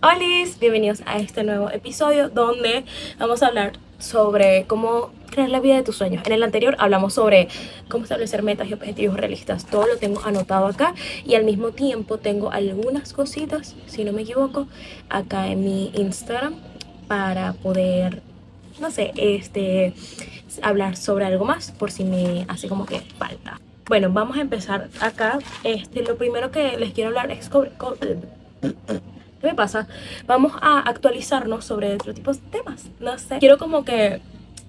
[0.00, 0.20] Hola,
[0.60, 2.84] bienvenidos a este nuevo episodio donde
[3.18, 6.22] vamos a hablar sobre cómo crear la vida de tus sueños.
[6.24, 7.48] En el anterior hablamos sobre
[7.88, 9.66] cómo establecer metas y objetivos realistas.
[9.66, 10.94] Todo lo tengo anotado acá
[11.26, 14.68] y al mismo tiempo tengo algunas cositas, si no me equivoco,
[15.10, 16.54] acá en mi Instagram
[17.08, 18.22] para poder,
[18.78, 19.94] no sé, este,
[20.62, 23.60] hablar sobre algo más por si me hace como que falta.
[23.88, 25.40] Bueno, vamos a empezar acá.
[25.64, 27.72] Este, lo primero que les quiero hablar es sobre...
[29.40, 29.86] ¿Qué me pasa?
[30.26, 32.86] Vamos a actualizarnos sobre otro tipo de temas.
[32.98, 33.38] No sé.
[33.38, 34.20] Quiero como que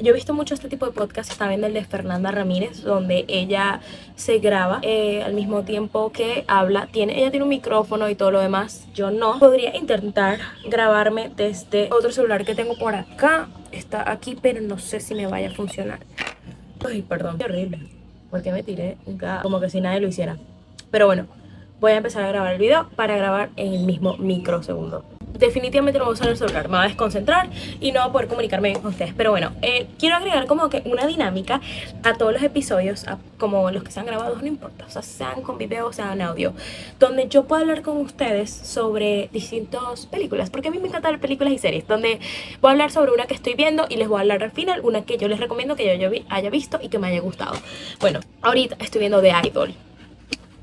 [0.01, 3.81] yo he visto mucho este tipo de podcast, también el de Fernanda Ramírez, donde ella
[4.15, 6.87] se graba eh, al mismo tiempo que habla.
[6.87, 8.87] Tiene, ella tiene un micrófono y todo lo demás.
[8.93, 9.37] Yo no.
[9.39, 10.39] Podría intentar
[10.69, 13.49] grabarme desde otro celular que tengo por acá.
[13.73, 15.99] Está aquí, pero no sé si me vaya a funcionar.
[16.87, 17.37] Ay, perdón.
[17.37, 17.79] Qué horrible.
[18.31, 18.97] Porque me tiré
[19.41, 20.37] como que si nadie lo hiciera.
[20.91, 21.27] Pero bueno,
[21.79, 25.03] voy a empezar a grabar el video para grabar en el mismo microsegundo.
[25.37, 28.11] Definitivamente no voy a usar el celular, me va a desconcentrar y no voy a
[28.11, 29.13] poder comunicarme con ustedes.
[29.15, 31.61] Pero bueno, eh, quiero agregar como que una dinámica
[32.03, 33.05] a todos los episodios,
[33.37, 36.53] como los que sean grabados, no importa, o sea, sean con video o sean audio,
[36.99, 41.21] donde yo pueda hablar con ustedes sobre distintas películas, porque a mí me encanta ver
[41.21, 42.19] películas y series, donde
[42.59, 44.81] voy a hablar sobre una que estoy viendo y les voy a hablar al final,
[44.83, 47.53] una que yo les recomiendo que yo haya visto y que me haya gustado.
[48.01, 49.73] Bueno, ahorita estoy viendo The Idol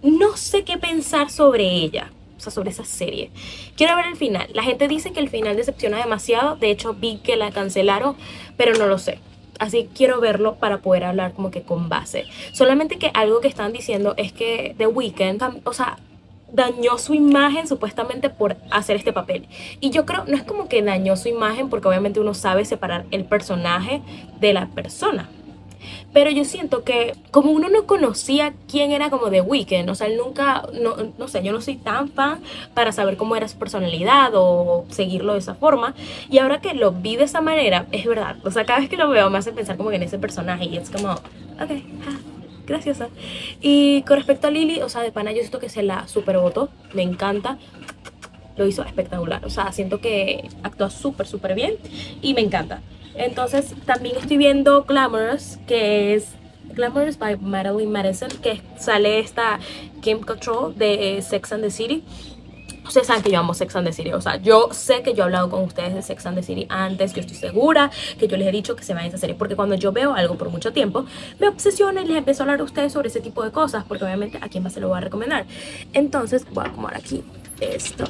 [0.07, 3.31] no sé qué pensar sobre ella, o sea, sobre esa serie.
[3.77, 4.49] Quiero ver el final.
[4.55, 8.17] La gente dice que el final decepciona demasiado, de hecho vi que la cancelaron,
[8.57, 9.19] pero no lo sé.
[9.59, 12.27] Así quiero verlo para poder hablar como que con base.
[12.53, 15.99] Solamente que algo que están diciendo es que The Weeknd, o sea,
[16.53, 19.49] dañó su imagen supuestamente por hacer este papel.
[19.81, 23.07] Y yo creo, no es como que dañó su imagen porque obviamente uno sabe separar
[23.11, 24.03] el personaje
[24.41, 25.29] de la persona.
[26.17, 30.07] Pero yo siento que como uno no conocía quién era como The Weeknd, o sea,
[30.07, 32.41] él nunca, no, no sé, yo no soy tan fan
[32.73, 35.95] para saber cómo era su personalidad o seguirlo de esa forma.
[36.31, 38.97] Y ahora que lo vi de esa manera, es verdad, o sea, cada vez que
[38.97, 41.83] lo veo me hace pensar como que en ese personaje y es como, ok,
[42.67, 43.11] graciosa.
[43.61, 46.39] Y con respecto a Lily, o sea, de pana yo siento que se la super
[46.39, 47.59] votó, me encanta
[48.57, 49.45] lo hizo espectacular.
[49.45, 51.75] O sea, siento que actúa súper, súper bien
[52.23, 52.81] y me encanta.
[53.17, 56.29] Entonces también estoy viendo Glamorous, que es
[56.75, 59.59] Glamorous by Madeline Madison, que sale esta
[60.03, 62.05] Kim Control de Sex and the City.
[62.87, 65.23] Ustedes saben que yo amo Sex and the City, o sea, yo sé que yo
[65.23, 68.37] he hablado con ustedes de Sex and the City antes, yo estoy segura que yo
[68.37, 70.51] les he dicho que se vayan a esa serie, porque cuando yo veo algo por
[70.51, 71.05] mucho tiempo,
[71.41, 74.05] me obsesiona y les empiezo a hablar a ustedes sobre ese tipo de cosas, porque
[74.05, 75.47] obviamente a quién más se lo voy a recomendar.
[75.95, 77.25] Entonces, voy a acomodar aquí
[77.61, 78.05] esto.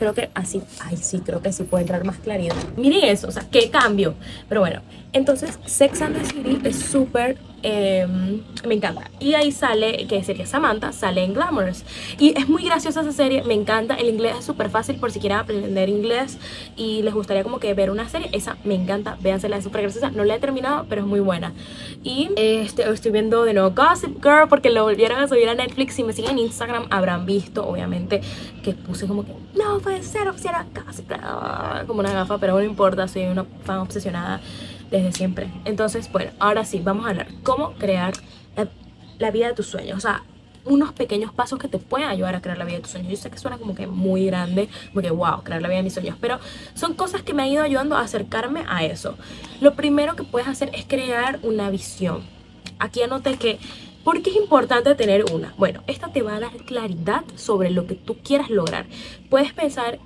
[0.00, 2.56] Creo que así, ay sí, creo que sí puede entrar más claridad.
[2.78, 4.14] Miren eso, o sea, qué cambio.
[4.48, 4.80] Pero bueno,
[5.12, 9.10] entonces Sex and the City es súper Em, me encanta.
[9.20, 11.84] Y ahí sale, que sería Samantha, sale en Glamorous.
[12.18, 13.94] Y es muy graciosa esa serie, me encanta.
[13.94, 16.38] El inglés es súper fácil por si quieren aprender inglés
[16.76, 18.30] y les gustaría como que ver una serie.
[18.32, 20.10] Esa me encanta, véansela, es súper graciosa.
[20.10, 21.52] No la he terminado, pero es muy buena.
[22.02, 25.94] Y este, estoy viendo de nuevo Gossip Girl porque lo volvieron a subir a Netflix.
[25.94, 28.22] Si me siguen en Instagram habrán visto, obviamente,
[28.62, 32.62] que puse como que no puede ser oficial Gossip Girl, como una gafa, pero no
[32.62, 34.40] importa, soy una fan obsesionada
[34.90, 35.50] desde siempre.
[35.64, 38.14] Entonces, bueno, ahora sí, vamos a hablar cómo crear
[39.18, 39.98] la, vida de tus sueños.
[39.98, 40.24] O sea,
[40.64, 43.10] unos pequeños pasos que te pueden ayudar a crear la vida de tus sueños.
[43.10, 45.94] Yo sé que suena como que muy grande, porque wow, crear la vida de mis
[45.94, 46.38] sueños, pero
[46.74, 49.16] son cosas que me han ido ayudando a acercarme a eso.
[49.60, 52.22] Lo primero que puedes hacer es crear una visión.
[52.78, 53.58] Aquí anoté que
[54.04, 55.52] ¿Por qué es importante tener una?
[55.58, 58.86] Bueno, esta te va a dar claridad sobre lo que tú quieras lograr.
[59.28, 59.98] Puedes pensar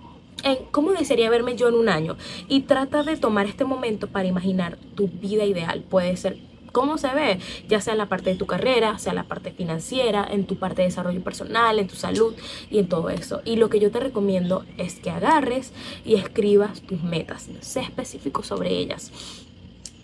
[0.44, 2.16] en cómo desearía verme yo en un año
[2.49, 5.82] y trata de tomar este momento para imaginar tu vida ideal.
[5.82, 6.38] Puede ser
[6.75, 7.38] cómo se ve,
[7.69, 10.56] ya sea en la parte de tu carrera, sea en la parte financiera, en tu
[10.56, 12.34] parte de desarrollo personal, en tu salud
[12.71, 13.41] y en todo eso.
[13.44, 15.72] Y lo que yo te recomiendo es que agarres
[16.05, 19.12] y escribas tus metas, sé específico sobre ellas.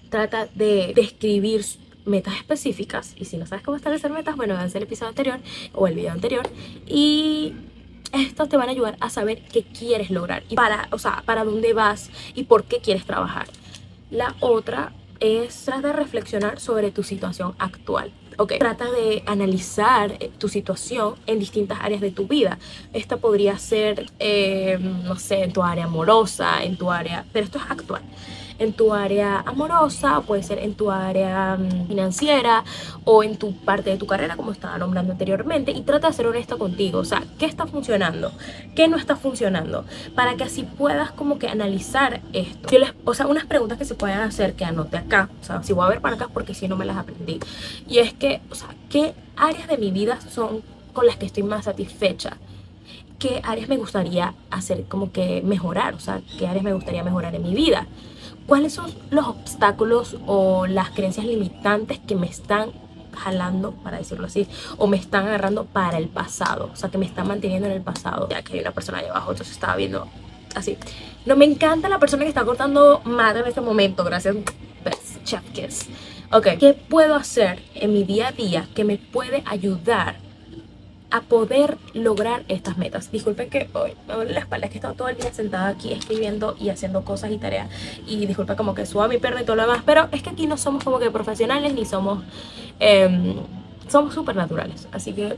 [0.08, 1.64] Trata de describir
[2.06, 5.40] metas específicas y si no sabes cómo establecer metas, bueno, vean el episodio anterior
[5.74, 6.48] o el video anterior
[6.86, 7.52] y
[8.12, 11.44] estos te van a ayudar a saber qué quieres lograr y para, o sea, para
[11.44, 13.46] dónde vas y por qué quieres trabajar.
[14.10, 18.12] La otra es trata de reflexionar sobre tu situación actual.
[18.36, 18.58] Okay.
[18.58, 22.58] Trata de analizar eh, tu situación en distintas áreas de tu vida.
[22.94, 27.58] Esta podría ser, eh, no sé, en tu área amorosa, en tu área, pero esto
[27.58, 28.02] es actual
[28.60, 32.62] en tu área amorosa, puede ser en tu área mm, financiera
[33.04, 36.26] o en tu parte de tu carrera, como estaba nombrando anteriormente, y trata de ser
[36.26, 38.32] honesto contigo, o sea, ¿qué está funcionando?
[38.76, 39.86] ¿Qué no está funcionando?
[40.14, 42.68] Para que así puedas como que analizar esto.
[43.04, 45.86] o sea, unas preguntas que se pueden hacer que anote acá, o sea, si voy
[45.86, 47.40] a ver para acá porque si no me las aprendí.
[47.88, 51.44] Y es que, o sea, ¿qué áreas de mi vida son con las que estoy
[51.44, 52.36] más satisfecha?
[53.18, 57.34] qué áreas me gustaría hacer como que mejorar, o sea, qué áreas me gustaría mejorar
[57.34, 57.86] en mi vida.
[58.46, 62.72] ¿Cuáles son los obstáculos o las creencias limitantes que me están
[63.16, 64.46] jalando, para decirlo así,
[64.76, 67.82] o me están agarrando para el pasado, o sea, que me están manteniendo en el
[67.82, 68.28] pasado.
[68.28, 70.08] Ya que hay una persona ahí abajo, entonces estaba viendo
[70.54, 70.76] así.
[71.26, 74.36] No me encanta la persona que está cortando madre en este momento, gracias.
[75.24, 75.88] Chef Kiss.
[76.32, 80.16] Ok, ¿qué puedo hacer en mi día a día que me puede ayudar
[81.10, 83.10] a poder lograr estas metas.
[83.10, 85.68] Disculpen que hoy me duele la espalda, es que he estado todo el día sentada
[85.68, 87.68] aquí escribiendo y haciendo cosas y tareas.
[88.06, 90.46] Y disculpen como que suba mi perro y todo lo demás, pero es que aquí
[90.46, 92.24] no somos como que profesionales ni somos...
[92.78, 93.34] Eh,
[93.88, 95.36] somos súper naturales, así que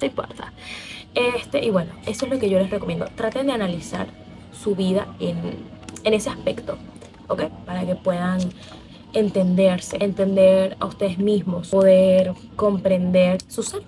[0.00, 0.52] no importa.
[1.14, 3.06] Este, y bueno, eso es lo que yo les recomiendo.
[3.14, 4.06] Traten de analizar
[4.52, 5.36] su vida en,
[6.04, 6.78] en ese aspecto,
[7.28, 7.44] ¿ok?
[7.66, 8.40] Para que puedan
[9.12, 13.82] entenderse, entender a ustedes mismos, poder comprender su ser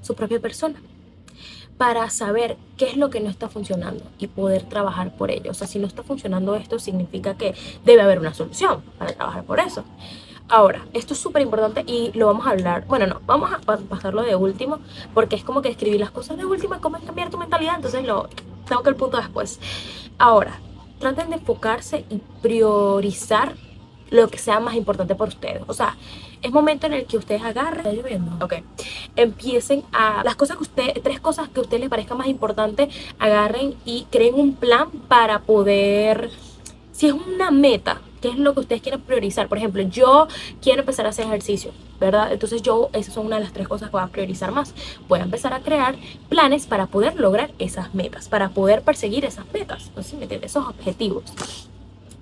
[0.00, 0.80] su propia persona
[1.80, 5.50] para saber qué es lo que no está funcionando y poder trabajar por ello.
[5.50, 7.54] O sea, si no está funcionando esto, significa que
[7.86, 9.82] debe haber una solución para trabajar por eso.
[10.50, 14.22] Ahora, esto es súper importante y lo vamos a hablar, bueno, no, vamos a pasarlo
[14.22, 14.80] de último,
[15.14, 18.28] porque es como que escribir las cosas de último cómo cambiar tu mentalidad, entonces lo
[18.68, 19.58] tengo que el punto después.
[20.18, 20.60] Ahora,
[20.98, 23.54] traten de enfocarse y priorizar
[24.10, 25.62] lo que sea más importante para ustedes.
[25.66, 25.96] O sea,
[26.42, 27.86] es momento en el que ustedes agarren.
[27.86, 28.44] ¿Está lloviendo?
[28.44, 28.54] Ok.
[29.16, 30.22] Empiecen a.
[30.24, 31.02] Las cosas que usted.
[31.02, 32.88] Tres cosas que a ustedes les parezca más importante,
[33.18, 36.30] agarren y creen un plan para poder.
[36.92, 39.48] Si es una meta, ¿qué es lo que ustedes quieren priorizar?
[39.48, 40.28] Por ejemplo, yo
[40.60, 42.30] quiero empezar a hacer ejercicio, ¿verdad?
[42.32, 44.74] Entonces yo, esas son una de las tres cosas que voy a priorizar más.
[45.08, 45.96] Voy a empezar a crear
[46.28, 50.02] planes para poder lograr esas metas, para poder perseguir esas metas, ¿no?
[50.18, 50.50] ¿Me entiendes?
[50.50, 51.69] Esos objetivos.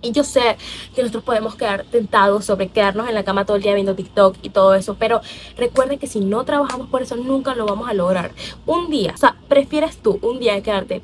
[0.00, 0.56] Y yo sé
[0.94, 4.36] que nosotros podemos quedar tentados sobre quedarnos en la cama todo el día viendo TikTok
[4.42, 5.20] y todo eso, pero
[5.56, 8.30] recuerden que si no trabajamos por eso nunca lo vamos a lograr.
[8.64, 11.02] Un día, o sea, ¿prefieres tú un día quedarte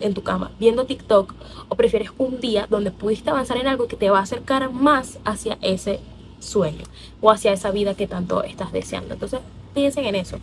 [0.00, 1.34] en tu cama viendo TikTok
[1.68, 5.18] o prefieres un día donde pudiste avanzar en algo que te va a acercar más
[5.24, 6.00] hacia ese
[6.40, 6.84] sueño
[7.20, 9.14] o hacia esa vida que tanto estás deseando?
[9.14, 9.40] Entonces,
[9.74, 10.38] piensen en eso.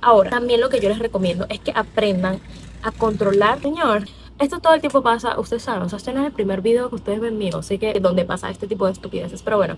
[0.00, 2.40] Ahora, también lo que yo les recomiendo es que aprendan
[2.82, 4.06] a controlar, señor,
[4.38, 6.88] esto todo el tiempo pasa, ustedes saben, o sea, este no es el primer video
[6.88, 9.76] que ustedes ven mío, así que donde pasa este tipo de estupideces, pero bueno,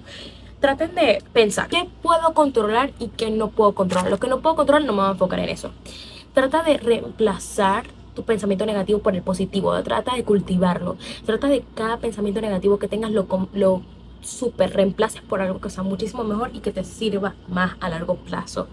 [0.60, 4.10] traten de pensar qué puedo controlar y qué no puedo controlar.
[4.10, 5.70] Lo que no puedo controlar no me voy a enfocar en eso.
[6.34, 11.99] Trata de reemplazar tu pensamiento negativo por el positivo, trata de cultivarlo, trata de cada
[11.99, 13.82] pensamiento negativo que tengas lo, lo
[14.22, 18.16] super reemplaces por algo que sea muchísimo mejor y que te sirva más a largo
[18.16, 18.68] plazo.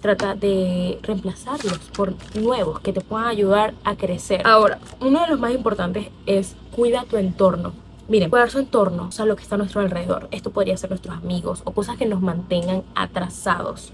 [0.00, 4.42] Trata de reemplazarlos por nuevos que te puedan ayudar a crecer.
[4.46, 7.72] Ahora, uno de los más importantes es cuida tu entorno.
[8.08, 10.28] Miren, cuidar su entorno, o sea, lo que está a nuestro alrededor.
[10.32, 13.92] Esto podría ser nuestros amigos o cosas que nos mantengan atrasados.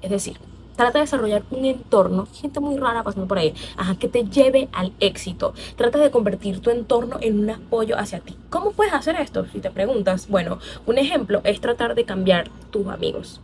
[0.00, 0.38] Es decir,
[0.78, 4.68] Trata de desarrollar un entorno, gente muy rara pasando por ahí, ajá, que te lleve
[4.72, 5.52] al éxito.
[5.74, 8.36] Trata de convertir tu entorno en un apoyo hacia ti.
[8.48, 9.44] ¿Cómo puedes hacer esto?
[9.52, 13.40] Si te preguntas, bueno, un ejemplo es tratar de cambiar tus amigos.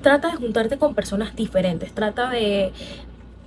[0.00, 2.72] Trata de juntarte con personas diferentes, trata de,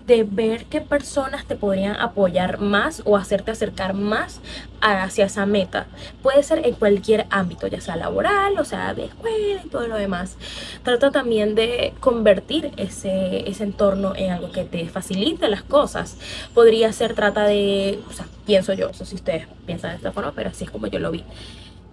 [0.05, 4.39] de ver qué personas te podrían apoyar más o hacerte acercar más
[4.81, 5.87] hacia esa meta.
[6.21, 9.95] Puede ser en cualquier ámbito, ya sea laboral, o sea, de escuela y todo lo
[9.95, 10.37] demás.
[10.83, 16.17] Trata también de convertir ese, ese entorno en algo que te facilite las cosas.
[16.53, 20.11] Podría ser, trata de, o sea, pienso yo, no sé si ustedes piensan de esta
[20.11, 21.23] forma, pero así es como yo lo vi.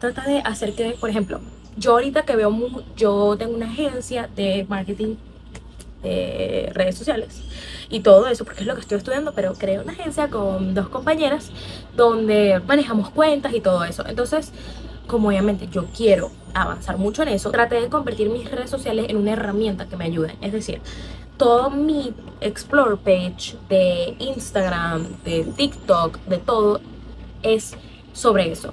[0.01, 1.41] Trata de hacer que, por ejemplo,
[1.77, 2.55] yo ahorita que veo,
[2.95, 5.17] yo tengo una agencia de marketing
[6.03, 7.43] de redes sociales
[7.93, 10.89] y todo eso, porque es lo que estoy estudiando, pero creé una agencia con dos
[10.89, 11.51] compañeras
[11.95, 14.05] donde manejamos cuentas y todo eso.
[14.07, 14.51] Entonces,
[15.07, 19.19] como obviamente yo quiero avanzar mucho en eso, traté de convertir mis redes sociales en
[19.19, 20.37] una herramienta que me ayude.
[20.41, 20.81] Es decir,
[21.37, 26.81] todo mi explore page de Instagram, de TikTok, de todo,
[27.43, 27.75] es
[28.15, 28.73] sobre eso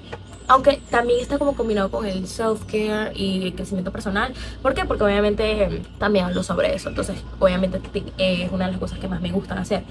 [0.50, 4.34] aunque también está como combinado con el self-care y el crecimiento personal.
[4.60, 4.84] ¿Por qué?
[4.84, 6.88] Porque obviamente em, también hablo sobre eso.
[6.88, 7.80] Entonces, obviamente
[8.18, 9.84] es una de las cosas que más me gustan hacer.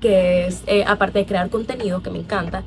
[0.00, 2.64] Que es, eh, aparte de crear contenido, que me encanta,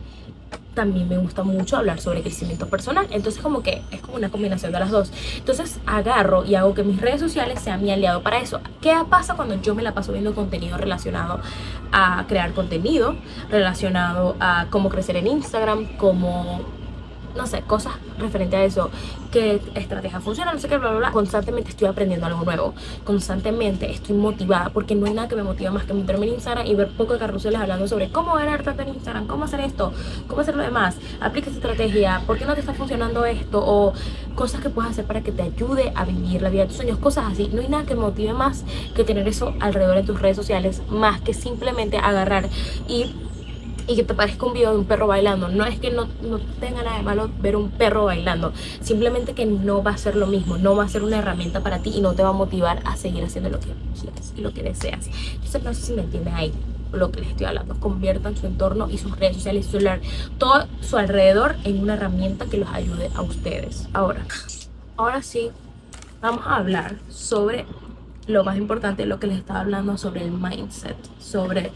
[0.73, 3.05] también me gusta mucho hablar sobre crecimiento personal.
[3.11, 5.11] Entonces como que es como una combinación de las dos.
[5.35, 8.61] Entonces agarro y hago que mis redes sociales sean mi aliado para eso.
[8.79, 11.41] ¿Qué pasa cuando yo me la paso viendo contenido relacionado
[11.91, 13.17] a crear contenido,
[13.49, 16.79] relacionado a cómo crecer en Instagram, cómo
[17.35, 18.89] no sé, cosas referente a eso,
[19.31, 21.11] qué estrategia funciona, no sé qué, bla, bla, bla.
[21.11, 22.73] Constantemente estoy aprendiendo algo nuevo,
[23.03, 26.65] constantemente estoy motivada, porque no hay nada que me motiva más que meterme en Instagram
[26.65, 29.93] y ver poco de carruseles hablando sobre cómo ganar tanto en Instagram, cómo hacer esto,
[30.27, 33.93] cómo hacer lo demás, aplica esta estrategia, por qué no te está funcionando esto, o
[34.35, 36.97] cosas que puedes hacer para que te ayude a vivir la vida de tus sueños,
[36.97, 37.49] cosas así.
[37.53, 38.63] No hay nada que me motive más
[38.95, 42.47] que tener eso alrededor de tus redes sociales, más que simplemente agarrar
[42.87, 43.15] y
[43.87, 45.49] y que te parezca un video de un perro bailando.
[45.49, 49.45] No es que no, no, tenga nada de malo ver un perro bailando, simplemente que
[49.45, 52.01] no va a ser lo mismo, no va a ser una herramienta para ti y
[52.01, 53.69] no te va a motivar a seguir haciendo lo que
[53.99, 55.07] quieres y lo que deseas.
[55.33, 56.53] Entonces no sé si me entiendes ahí
[56.91, 57.75] lo que les estoy hablando.
[57.79, 60.01] Conviertan su entorno y sus redes sociales y celular,
[60.37, 63.87] todo su alrededor en una herramienta que los ayude a ustedes.
[63.93, 64.25] Ahora,
[64.97, 65.49] ahora sí,
[66.21, 67.65] vamos a hablar sobre
[68.27, 71.71] lo más importante, lo que les estaba hablando sobre el mindset, sobre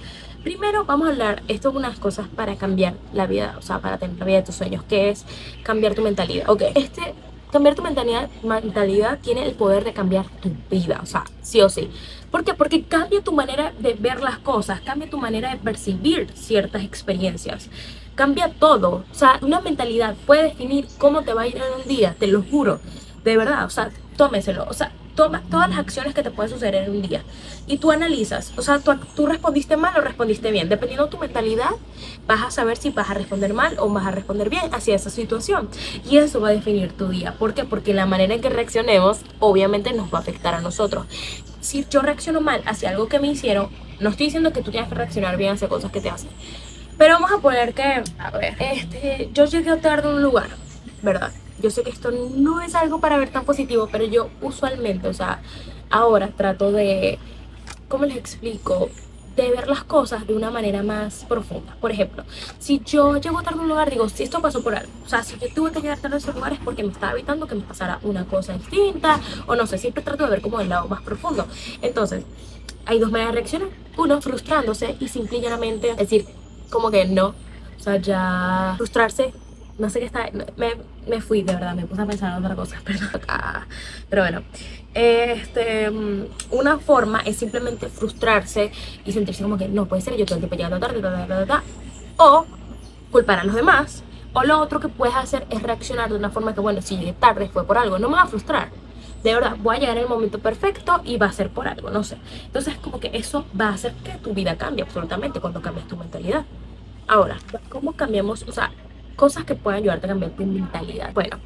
[0.46, 3.98] Primero vamos a hablar, esto es unas cosas para cambiar la vida, o sea, para
[3.98, 5.26] tener la vida de tus sueños, que es
[5.64, 6.48] cambiar tu mentalidad.
[6.48, 7.16] Ok, este,
[7.52, 11.90] cambiar tu mentalidad, tiene el poder de cambiar tu vida, o sea, sí o sí.
[12.30, 12.54] ¿Por qué?
[12.54, 17.68] Porque cambia tu manera de ver las cosas, cambia tu manera de percibir ciertas experiencias.
[18.14, 19.04] Cambia todo.
[19.12, 22.28] O sea, una mentalidad puede definir cómo te va a ir en un día, te
[22.28, 22.80] lo juro.
[23.24, 24.68] De verdad, o sea, tómeselo.
[24.70, 24.74] O
[25.16, 27.24] toma todas las acciones que te pueden suceder en un día
[27.68, 30.70] y tú analizas, o sea, tú, respondiste mal o respondiste bien.
[30.70, 31.72] Dependiendo de tu mentalidad,
[32.28, 35.10] vas a saber si vas a responder mal o vas a responder bien hacia esa
[35.10, 35.70] situación.
[36.10, 37.34] Y eso va a definir tu día.
[37.34, 37.64] ¿Por qué?
[37.64, 41.08] Porque la manera en que reaccionemos, obviamente, nos va a afectar a nosotros.
[41.62, 43.70] Si yo reacciono mal hacia algo que me hicieron,
[44.00, 46.30] no estoy diciendo que tú tienes que reaccionar bien hacia cosas que te hacen.
[46.98, 50.50] Pero vamos a poner que, a ver, este, yo llegué tarde a un lugar,
[51.02, 51.32] ¿verdad?
[51.66, 55.14] Yo sé que esto no es algo para ver tan positivo, pero yo usualmente, o
[55.16, 55.42] sea,
[55.90, 57.18] ahora trato de
[57.88, 58.92] ¿cómo les explico?
[59.36, 61.76] de ver las cosas de una manera más profunda.
[61.82, 62.24] Por ejemplo,
[62.60, 64.92] si yo llego tarde a un lugar, digo, si esto pasó por algo.
[65.04, 67.14] O sea, si yo tuve que llegar tarde a ese lugar es porque me estaba
[67.14, 69.20] evitando que me pasara una cosa distinta.
[69.48, 71.48] O no sé, siempre trato de ver como el lado más profundo.
[71.82, 72.24] Entonces,
[72.86, 73.70] hay dos maneras de reaccionar.
[73.98, 76.28] Uno, frustrándose y simplemente decir,
[76.70, 77.34] como que no.
[77.78, 79.34] O sea, ya frustrarse
[79.78, 80.74] no sé qué está, me,
[81.08, 82.82] me, fui de verdad, me puse a pensar en otra cosa,
[84.10, 84.44] pero bueno,
[84.94, 88.72] este, mm, una forma es simplemente frustrarse
[89.06, 91.02] y sentirse como que no puede ser, yo todo el tiempo llegando tarde,
[92.18, 92.46] o
[93.12, 94.04] culpar a los demás,
[94.34, 97.14] o lo otro que puedes hacer es reaccionar de una forma que, bueno, si llegué
[97.14, 98.70] tarde fue por algo, no me va a frustrar,
[99.26, 101.90] de verdad, voy a llegar en el momento perfecto y va a ser por algo,
[101.90, 102.16] no sé.
[102.46, 105.98] Entonces, como que eso va a hacer que tu vida cambie absolutamente cuando cambies tu
[105.98, 106.46] mentalidad.
[107.08, 107.38] Ahora,
[107.70, 108.44] ¿cómo cambiamos?
[108.44, 108.70] O sea,
[109.16, 111.14] cosas que pueden ayudarte a cambiar tu mentalidad.
[111.14, 111.38] Bueno,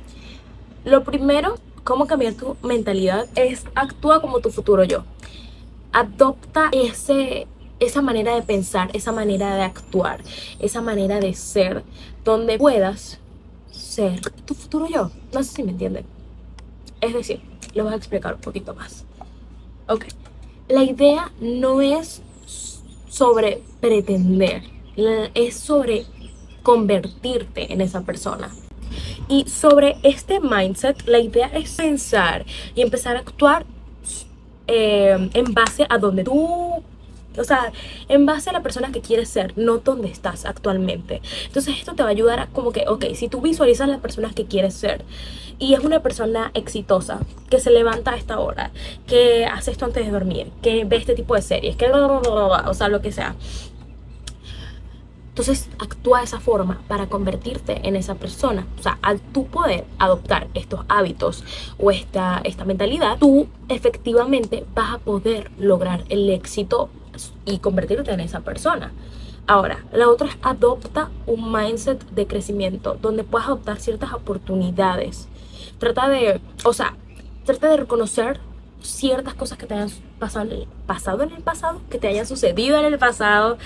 [0.86, 5.04] lo primero, cómo cambiar tu mentalidad es actúa como tu futuro yo.
[5.92, 7.48] Adopta ese,
[7.80, 10.22] esa manera de pensar, esa manera de actuar,
[10.60, 11.84] esa manera de ser,
[12.24, 13.20] donde puedas
[13.72, 15.12] ser tu futuro yo.
[15.34, 16.06] No sé si me entienden.
[17.02, 17.42] Es decir,
[17.74, 19.06] lo voy a explicar un poquito más.
[19.88, 20.06] Ok.
[20.68, 22.22] La idea no es
[23.10, 24.64] sobre pretender,
[25.34, 26.06] es sobre
[26.70, 28.52] convertirte en esa persona.
[29.28, 32.46] Y sobre este mindset, la idea es pensar
[32.76, 33.66] y empezar a actuar
[34.68, 36.84] eh, en base a donde tú
[37.38, 37.72] o sea,
[38.10, 41.22] en base a la persona que quieres ser, no donde estás actualmente.
[41.46, 44.34] Entonces esto te va a ayudar a como que, ok, si tú visualizas las personas
[44.34, 45.06] que quieres ser
[45.58, 48.72] y es una persona exitosa, que se levanta a esta hora,
[49.08, 52.90] que hace esto antes de dormir, que ve este tipo de series, que o sea,
[52.90, 53.36] lo que sea.
[55.40, 58.68] Entonces actúa de esa forma para convertirte en esa persona.
[58.78, 61.46] O sea, al tú poder adoptar estos hábitos
[61.80, 66.90] o esta, esta mentalidad, tú efectivamente vas a poder lograr el éxito
[67.46, 68.92] y convertirte en esa persona.
[69.48, 75.30] Ahora, la otra es adopta un mindset de crecimiento donde puedas adoptar ciertas oportunidades.
[75.78, 76.98] Trata de, o sea,
[77.46, 78.42] trata de reconocer
[78.82, 82.26] ciertas cosas que te hayan pasado en el pasado, en el pasado, que te hayan
[82.26, 83.58] sucedido en el pasado,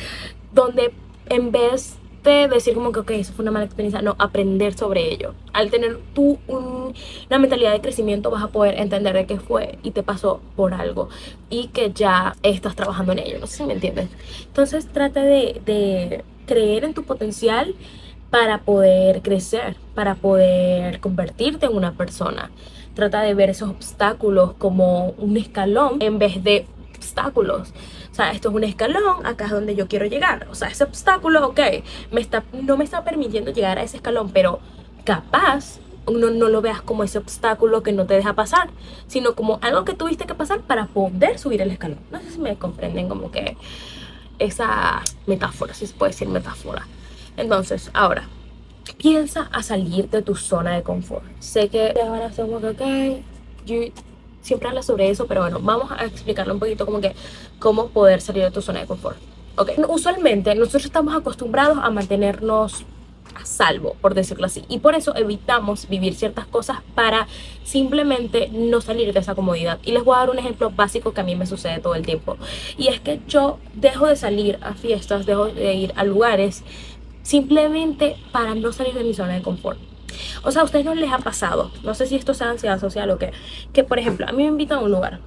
[0.54, 0.94] donde
[1.34, 5.12] en vez de decir como que, ok, eso fue una mala experiencia, no, aprender sobre
[5.12, 5.34] ello.
[5.52, 9.92] Al tener tú una mentalidad de crecimiento vas a poder entender de qué fue y
[9.92, 11.10] te pasó por algo
[11.50, 14.08] y que ya estás trabajando en ello, no sé si me entiendes.
[14.46, 17.76] Entonces trata de, de creer en tu potencial
[18.30, 22.52] para poder crecer, para poder convertirte en una persona.
[22.96, 27.74] Trata de ver esos obstáculos como un escalón en vez de obstáculos.
[28.14, 30.48] O sea, esto es un escalón, acá es donde yo quiero llegar.
[30.52, 31.60] O sea, ese obstáculo, ok,
[32.12, 34.60] me está, no me está permitiendo llegar a ese escalón, pero
[35.04, 38.70] capaz no, no lo veas como ese obstáculo que no te deja pasar,
[39.08, 41.98] sino como algo que tuviste que pasar para poder subir el escalón.
[42.12, 43.58] No sé si me comprenden como que
[44.38, 46.86] esa metáfora, si se puede decir metáfora.
[47.36, 48.28] Entonces, ahora,
[49.00, 51.26] piensa a salir de tu zona de confort.
[51.40, 53.24] Sé que te van a hacer como que, ok,
[53.66, 54.04] yo
[54.44, 57.16] siempre habla sobre eso, pero bueno, vamos a explicarle un poquito como que
[57.58, 59.18] cómo poder salir de tu zona de confort.
[59.56, 62.86] Ok, usualmente nosotros estamos acostumbrados a mantenernos
[63.36, 64.64] a salvo, por decirlo así.
[64.68, 67.28] Y por eso evitamos vivir ciertas cosas para
[67.64, 69.80] simplemente no salir de esa comodidad.
[69.84, 72.06] Y les voy a dar un ejemplo básico que a mí me sucede todo el
[72.06, 72.38] tiempo.
[72.78, 76.64] Y es que yo dejo de salir a fiestas, dejo de ir a lugares
[77.22, 79.80] simplemente para no salir de mi zona de confort.
[80.44, 83.10] O sea, a ustedes no les ha pasado, no sé si esto sea ansiedad social
[83.12, 83.32] o qué,
[83.72, 85.20] que por ejemplo, a mí me invitan a un lugar.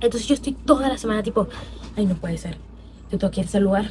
[0.00, 1.48] Entonces yo estoy toda la semana tipo,
[1.96, 2.56] ay, no puede ser,
[3.10, 3.90] yo tengo que ir a ese lugar.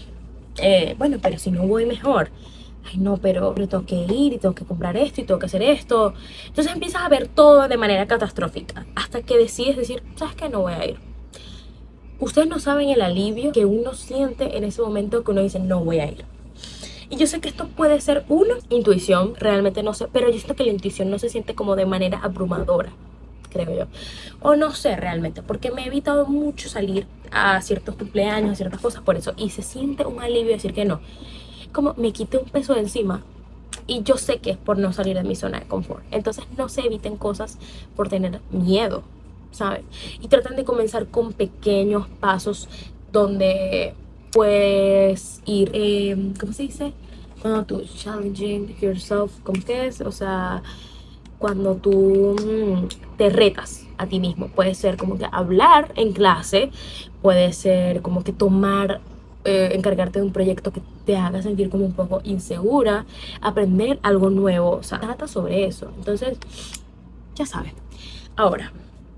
[0.60, 2.32] Eh, bueno, pero si no voy mejor
[2.90, 5.62] ay no, pero, tengo que ir y tengo que comprar esto y tengo que hacer
[5.62, 6.14] esto.
[6.48, 10.50] Entonces empiezas a ver todo de manera catastrófica hasta que decides decir, ¿sabes qué?
[10.50, 10.98] No voy a ir.
[12.20, 15.84] Ustedes no saben el alivio que uno siente en ese momento que uno dice, no
[15.84, 16.26] voy a ir.
[17.10, 20.56] Y yo sé que esto puede ser una intuición, realmente no sé, pero yo siento
[20.56, 22.92] que la intuición no se siente como de manera abrumadora,
[23.50, 23.86] creo yo.
[24.42, 28.82] O no sé realmente, porque me he evitado mucho salir a ciertos cumpleaños, a ciertas
[28.82, 29.34] cosas por eso.
[29.38, 31.00] Y se siente un alivio decir que no
[31.72, 33.24] como me quité un peso de encima
[33.86, 36.04] y yo sé que es por no salir de mi zona de confort.
[36.12, 37.60] Entonces no se eviten cosas
[37.96, 39.04] por tener miedo,
[39.52, 39.84] ¿saben?
[40.20, 42.68] Y tratan de comenzar con pequeños pasos
[43.12, 43.94] donde
[44.32, 46.94] puedes ir, eh, ¿cómo se dice?
[47.42, 50.02] Cuando tú challenging yourself, ¿cómo que es?
[50.02, 50.64] O sea,
[51.40, 54.48] cuando tú mm, te retas a ti mismo.
[54.48, 56.72] Puede ser como que hablar en clase,
[57.22, 59.02] puede ser como que tomar
[59.46, 63.06] eh, encargarte de un proyecto que te haga sentir como un poco insegura,
[63.42, 65.92] aprender algo nuevo, o sea, trata sobre eso.
[65.98, 66.38] Entonces,
[67.36, 67.74] ya saben.
[68.36, 68.72] Ahora,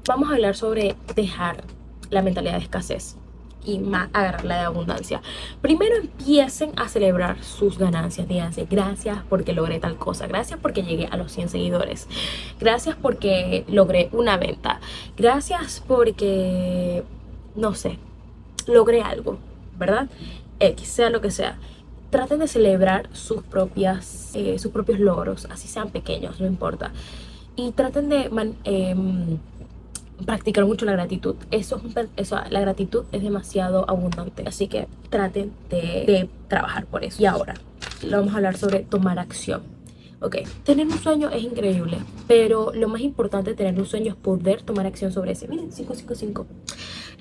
[0.08, 1.64] vamos a hablar sobre dejar
[2.10, 3.18] la mentalidad de escasez
[3.66, 5.22] y más agarrar la de abundancia.
[5.62, 8.28] Primero empiecen a celebrar sus ganancias.
[8.28, 10.28] Díganse, gracias porque logré tal cosa.
[10.28, 12.08] Gracias porque llegué a los 100 seguidores.
[12.60, 14.80] Gracias porque logré una venta.
[15.18, 17.04] Gracias porque,
[17.56, 17.98] no sé,
[18.68, 19.38] logré algo.
[19.80, 20.10] ¿verdad?
[20.60, 21.58] X, sea lo que sea.
[22.12, 26.92] Traten de celebrar sus, propias, eh, sus propios logros, así sean pequeños, no importa.
[27.56, 28.30] Y traten de
[28.66, 29.38] em,
[30.26, 31.36] practicar mucho la gratitud.
[31.52, 31.82] Eso,
[32.16, 34.44] eso, la gratitud es demasiado abundante.
[34.46, 37.22] Así que traten de, de trabajar por eso.
[37.22, 37.56] Y ahora,
[38.10, 39.62] vamos a hablar sobre tomar acción.
[40.22, 40.36] Ok,
[40.66, 41.98] tener un sueño es increíble,
[42.28, 45.48] pero lo más importante de tener un sueño es poder tomar acción sobre ese.
[45.48, 46.46] Miren, 555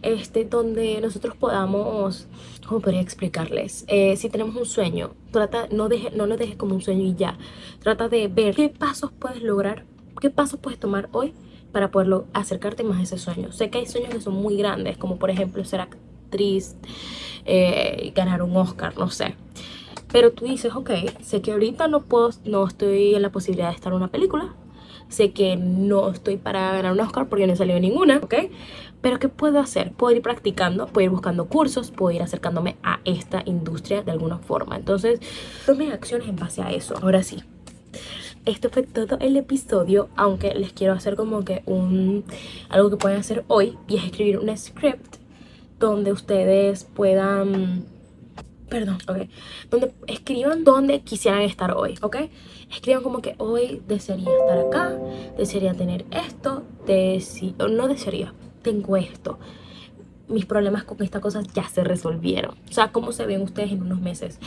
[0.03, 2.27] este, donde nosotros podamos,
[2.67, 3.85] ¿cómo podría explicarles?
[3.89, 7.15] Eh, si tenemos un sueño, trata, no, deje, no lo dejes como un sueño y
[7.15, 7.39] ya.
[7.81, 9.85] Trata de ver qué pasos puedes lograr,
[10.21, 11.35] qué pasos puedes tomar hoy
[11.73, 13.53] para poderlo acercarte más a ese sueño.
[13.53, 16.77] Sé que hay sueños que son muy grandes, como por ejemplo ser actriz,
[17.45, 19.35] eh, ganar un Oscar, no sé.
[20.11, 23.75] Pero tú dices, ok, sé que ahorita no puedo, no estoy en la posibilidad de
[23.75, 24.55] estar en una película.
[25.09, 28.35] Sé que no estoy para ganar un Oscar porque no he salido ninguna, ¿ok?
[29.01, 29.93] Pero ¿qué puedo hacer?
[29.93, 34.39] Puedo ir practicando, puedo ir buscando cursos, puedo ir acercándome a esta industria de alguna
[34.39, 34.77] forma.
[34.77, 35.21] Entonces,
[35.65, 36.95] tome acciones en base a eso.
[37.01, 37.43] Ahora sí.
[38.49, 42.25] Esto fue todo el episodio, aunque les quiero hacer como que un
[42.71, 45.17] algo que pueden hacer hoy y es escribir un script
[45.79, 47.85] donde ustedes puedan
[48.71, 49.29] perdón, ok,
[49.71, 52.17] donde escriban dónde quisieran estar hoy, ok,
[52.71, 54.99] escriban como que hoy desearía estar acá,
[55.37, 58.33] desearía tener esto, desi no desearía,
[58.63, 59.39] tengo esto.
[60.29, 62.55] Mis problemas con esta cosa ya se resolvieron.
[62.71, 64.39] O sea, ¿cómo se ven ustedes en unos meses?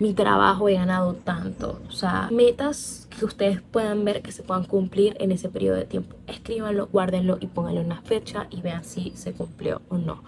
[0.00, 1.78] Mi trabajo he ganado tanto.
[1.86, 5.84] O sea, metas que ustedes puedan ver que se puedan cumplir en ese periodo de
[5.84, 6.16] tiempo.
[6.26, 10.24] Escríbanlo, guárdenlo y pónganle una fecha y vean si se cumplió o no.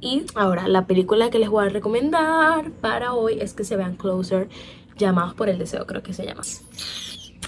[0.00, 3.96] Y ahora, la película que les voy a recomendar para hoy es que se vean
[3.96, 4.48] Closer,
[4.96, 6.40] llamados por el deseo, creo que se llama.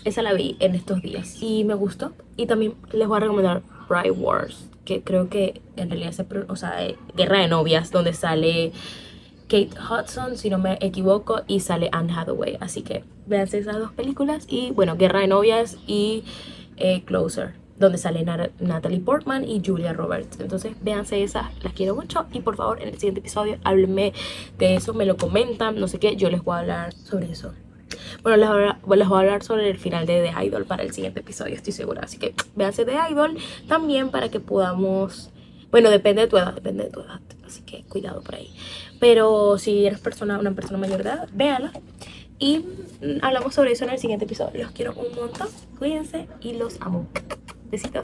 [0.05, 2.13] Esa la vi en estos días y me gustó.
[2.37, 6.57] Y también les voy a recomendar Bride Wars, que creo que en realidad se, o
[6.57, 6.77] sea,
[7.17, 8.73] Guerra de Novias, donde sale
[9.49, 12.57] Kate Hudson, si no me equivoco, y sale Anne Hathaway.
[12.61, 14.47] Así que véanse esas dos películas.
[14.49, 16.25] Y bueno, Guerra de Novias y
[16.77, 18.25] eh, Closer, donde sale
[18.61, 20.41] Natalie Portman y Julia Roberts.
[20.41, 22.27] Entonces véanse esas, las quiero mucho.
[22.33, 24.13] Y por favor, en el siguiente episodio háblenme
[24.59, 27.53] de eso, me lo comentan, no sé qué, yo les voy a hablar sobre eso.
[28.23, 28.49] Bueno, les
[28.83, 32.03] voy, a, hablar sobre el final de The Idol para el siguiente episodio, estoy segura.
[32.05, 33.37] Así que véanse The Idol
[33.69, 35.31] también para que podamos...
[35.71, 37.21] Bueno, depende de tu edad, depende de tu edad.
[37.45, 38.51] Así que cuidado por ahí.
[39.01, 41.73] Pero si eres persona, una persona mayor de edad, véala.
[42.39, 42.65] Y
[43.23, 44.65] hablamos sobre eso en el siguiente episodio.
[44.65, 45.49] Los quiero un montón.
[45.79, 47.07] Cuídense y los amo.
[47.71, 48.03] Besitos.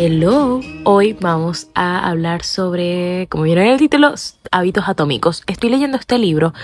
[0.00, 4.14] Hello, hoy vamos a hablar sobre, como vieron en el título,
[4.52, 5.42] hábitos atómicos.
[5.48, 6.54] Estoy leyendo este libro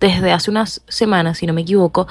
[0.00, 2.08] desde hace unas semanas, si no me equivoco,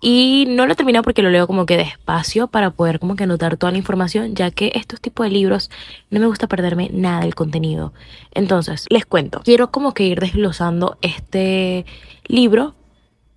[0.00, 3.24] y no lo he terminado porque lo leo como que despacio para poder como que
[3.24, 5.70] anotar toda la información, ya que estos tipos de libros
[6.10, 7.92] no me gusta perderme nada del contenido.
[8.32, 11.84] Entonces, les cuento, quiero como que ir desglosando este
[12.26, 12.74] libro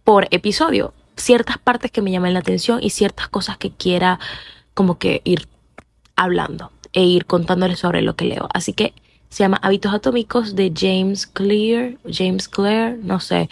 [0.03, 4.19] por episodio, ciertas partes que me llaman la atención y ciertas cosas que quiera
[4.73, 5.47] como que ir
[6.15, 8.49] hablando e ir contándoles sobre lo que leo.
[8.53, 8.93] Así que
[9.29, 13.49] se llama Hábitos Atómicos de James Clear, James Clear, no sé,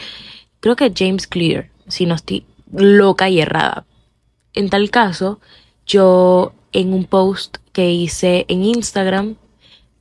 [0.59, 3.85] creo que James Clear, si no estoy loca y errada.
[4.53, 5.39] En tal caso,
[5.85, 9.35] yo en un post que hice en Instagram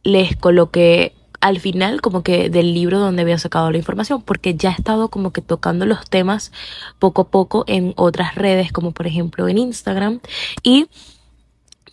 [0.02, 4.70] les coloqué al final como que del libro donde había sacado la información porque ya
[4.70, 6.52] he estado como que tocando los temas
[6.98, 10.20] poco a poco en otras redes como por ejemplo en Instagram
[10.62, 10.88] y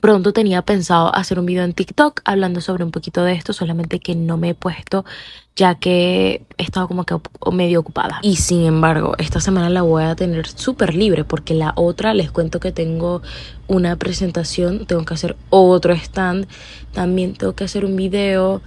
[0.01, 3.99] Pronto tenía pensado hacer un video en TikTok hablando sobre un poquito de esto, solamente
[3.99, 5.05] que no me he puesto
[5.55, 7.15] ya que he estado como que
[7.51, 8.19] medio ocupada.
[8.21, 12.29] Y sin embargo, esta semana la voy a tener súper libre porque la otra les
[12.29, 13.21] cuento que tengo
[13.67, 16.47] una presentación, tengo que hacer otro stand,
[16.91, 18.61] también tengo que hacer un video.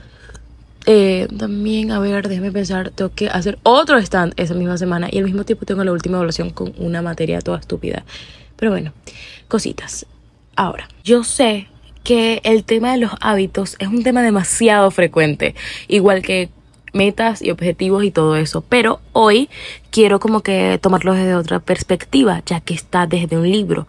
[0.86, 5.18] Eh, también, a ver, déjeme pensar, tengo que hacer otro stand esa misma semana y
[5.18, 8.04] al mismo tiempo tengo la última evaluación con una materia toda estúpida.
[8.56, 8.92] Pero bueno,
[9.46, 10.06] cositas.
[10.58, 11.68] Ahora, yo sé
[12.02, 15.54] que el tema de los hábitos es un tema demasiado frecuente,
[15.86, 16.48] igual que
[16.92, 19.48] metas y objetivos y todo eso, pero hoy
[19.92, 23.86] quiero como que tomarlo desde otra perspectiva, ya que está desde un libro.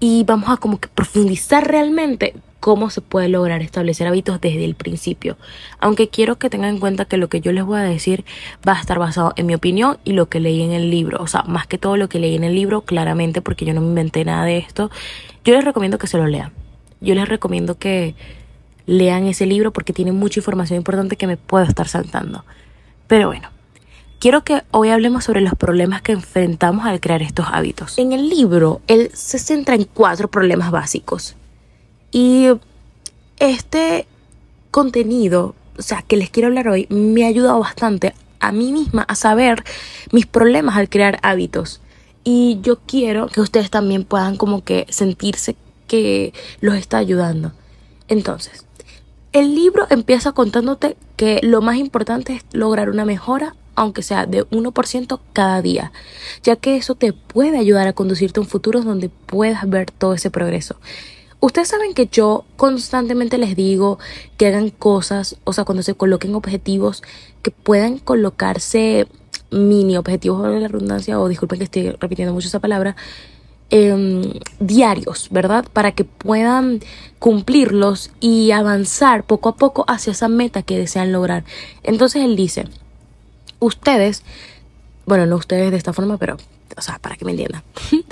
[0.00, 4.74] Y vamos a como que profundizar realmente cómo se puede lograr establecer hábitos desde el
[4.74, 5.36] principio.
[5.78, 8.24] Aunque quiero que tengan en cuenta que lo que yo les voy a decir
[8.66, 11.22] va a estar basado en mi opinión y lo que leí en el libro.
[11.22, 13.80] O sea, más que todo lo que leí en el libro, claramente, porque yo no
[13.80, 14.90] me inventé nada de esto.
[15.44, 16.52] Yo les recomiendo que se lo lean.
[17.00, 18.14] Yo les recomiendo que
[18.86, 22.44] lean ese libro porque tiene mucha información importante que me puedo estar saltando.
[23.06, 23.50] Pero bueno,
[24.18, 27.98] quiero que hoy hablemos sobre los problemas que enfrentamos al crear estos hábitos.
[27.98, 31.36] En el libro, él se centra en cuatro problemas básicos.
[32.10, 32.48] Y
[33.38, 34.06] este
[34.70, 39.02] contenido, o sea, que les quiero hablar hoy, me ha ayudado bastante a mí misma
[39.02, 39.64] a saber
[40.12, 41.80] mis problemas al crear hábitos.
[42.24, 47.52] Y yo quiero que ustedes también puedan como que sentirse que los está ayudando.
[48.08, 48.64] Entonces,
[49.32, 54.44] el libro empieza contándote que lo más importante es lograr una mejora, aunque sea de
[54.48, 55.92] 1% cada día,
[56.42, 60.14] ya que eso te puede ayudar a conducirte a un futuro donde puedas ver todo
[60.14, 60.76] ese progreso.
[61.40, 63.98] Ustedes saben que yo constantemente les digo
[64.36, 67.02] que hagan cosas, o sea, cuando se coloquen objetivos,
[67.42, 69.06] que puedan colocarse
[69.50, 72.96] mini objetivos de la redundancia, o disculpen que estoy repitiendo mucho esa palabra,
[73.70, 74.22] em,
[74.58, 75.64] diarios, ¿verdad?
[75.72, 76.80] Para que puedan
[77.20, 81.44] cumplirlos y avanzar poco a poco hacia esa meta que desean lograr.
[81.84, 82.64] Entonces él dice,
[83.60, 84.24] ustedes,
[85.06, 86.36] bueno, no ustedes de esta forma, pero,
[86.76, 87.62] o sea, para que me entiendan,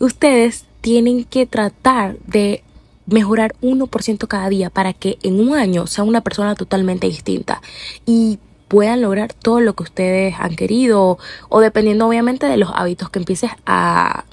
[0.00, 2.63] ustedes tienen que tratar de
[3.06, 7.60] mejorar 1% cada día para que en un año sea una persona totalmente distinta
[8.06, 8.38] y
[8.68, 13.18] puedan lograr todo lo que ustedes han querido o dependiendo obviamente de los hábitos que
[13.18, 14.24] empieces a,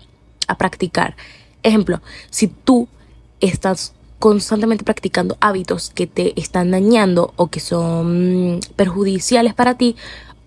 [0.48, 1.16] a practicar.
[1.64, 2.88] Ejemplo, si tú
[3.40, 9.96] estás constantemente practicando hábitos que te están dañando o que son perjudiciales para ti,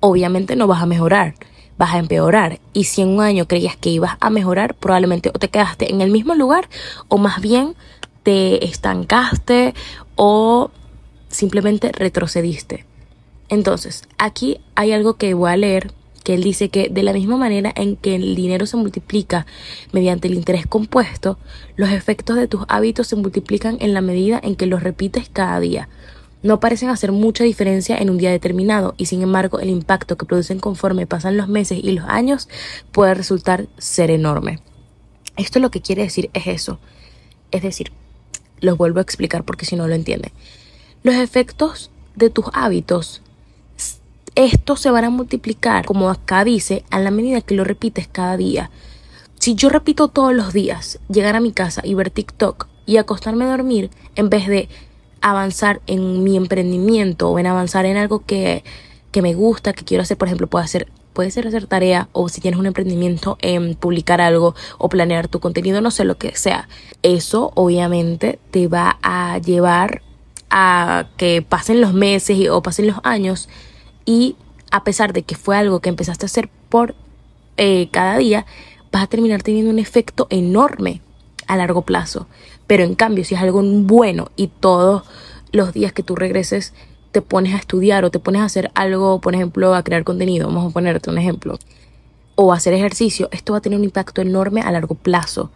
[0.00, 1.34] obviamente no vas a mejorar
[1.76, 2.60] vas a empeorar.
[2.72, 6.00] Y si en un año creías que ibas a mejorar, probablemente o te quedaste en
[6.00, 6.68] el mismo lugar
[7.08, 7.74] o más bien
[8.24, 9.74] te estancaste
[10.16, 10.72] o
[11.28, 12.84] simplemente retrocediste.
[13.48, 15.92] Entonces, aquí hay algo que voy a leer
[16.24, 19.46] que él dice que de la misma manera en que el dinero se multiplica
[19.92, 21.38] mediante el interés compuesto,
[21.76, 25.60] los efectos de tus hábitos se multiplican en la medida en que los repites cada
[25.60, 25.88] día
[26.44, 30.26] no parecen hacer mucha diferencia en un día determinado y sin embargo el impacto que
[30.26, 32.50] producen conforme pasan los meses y los años
[32.92, 34.60] puede resultar ser enorme.
[35.38, 36.78] Esto lo que quiere decir es eso.
[37.50, 37.92] Es decir,
[38.60, 40.32] los vuelvo a explicar porque si no lo entienden.
[41.02, 43.22] Los efectos de tus hábitos,
[44.34, 48.36] estos se van a multiplicar, como acá dice, a la medida que lo repites cada
[48.36, 48.70] día.
[49.38, 53.44] Si yo repito todos los días llegar a mi casa y ver TikTok y acostarme
[53.44, 54.68] a dormir en vez de
[55.20, 58.64] avanzar en mi emprendimiento o en avanzar en algo que,
[59.14, 62.42] me gusta, que quiero hacer, por ejemplo, puede ser puede ser hacer tarea o si
[62.42, 66.68] tienes un emprendimiento en publicar algo o planear tu contenido, no sé lo que sea.
[67.02, 70.02] Eso obviamente te va a llevar
[70.50, 73.48] a que pasen los meses o pasen los años
[74.04, 74.36] y
[74.70, 76.94] a pesar de que fue algo que empezaste a hacer por
[77.56, 78.44] eh, cada día,
[78.90, 81.00] vas a terminar teniendo un efecto enorme
[81.46, 82.26] a largo plazo.
[82.66, 85.04] Pero en cambio, si es algo bueno y todos
[85.52, 86.74] los días que tú regreses
[87.14, 90.48] te pones a estudiar o te pones a hacer algo, por ejemplo, a crear contenido,
[90.48, 91.60] vamos a ponerte un ejemplo,
[92.34, 95.52] o a hacer ejercicio, esto va a tener un impacto enorme a largo plazo,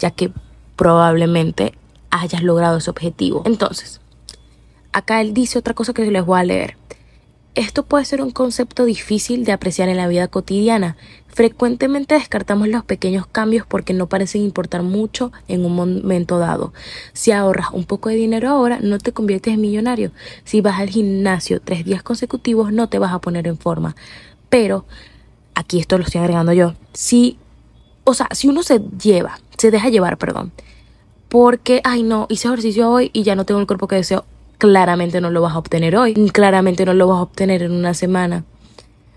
[0.00, 0.32] ya que
[0.74, 1.74] probablemente
[2.10, 3.44] hayas logrado ese objetivo.
[3.46, 4.00] Entonces,
[4.92, 6.76] acá él dice otra cosa que les voy a leer.
[7.54, 10.96] Esto puede ser un concepto difícil de apreciar en la vida cotidiana.
[11.36, 16.72] Frecuentemente descartamos los pequeños cambios porque no parecen importar mucho en un momento dado.
[17.12, 20.12] Si ahorras un poco de dinero ahora, no te conviertes en millonario.
[20.44, 23.94] Si vas al gimnasio tres días consecutivos, no te vas a poner en forma.
[24.48, 24.86] Pero,
[25.54, 27.36] aquí esto lo estoy agregando yo, si,
[28.04, 30.52] o sea, si uno se lleva, se deja llevar, perdón,
[31.28, 34.24] porque, ay no, hice ejercicio hoy y ya no tengo el cuerpo que deseo,
[34.56, 37.92] claramente no lo vas a obtener hoy, claramente no lo vas a obtener en una
[37.92, 38.44] semana.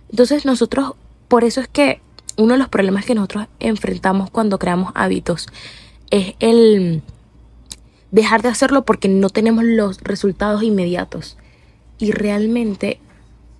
[0.09, 0.95] Entonces nosotros,
[1.29, 2.01] por eso es que
[2.39, 5.47] uno de los problemas que nosotros enfrentamos cuando creamos hábitos
[6.09, 7.03] es el
[8.11, 11.37] dejar de hacerlo porque no tenemos los resultados inmediatos.
[11.99, 12.99] Y realmente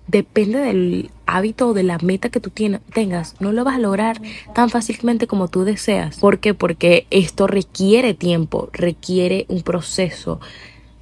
[0.06, 4.20] depende del hábito o de la meta que tú tengas, no lo vas a lograr
[4.54, 6.18] tan fácilmente como tú deseas.
[6.18, 6.54] ¿Por qué?
[6.54, 10.40] Porque esto requiere tiempo, requiere un proceso,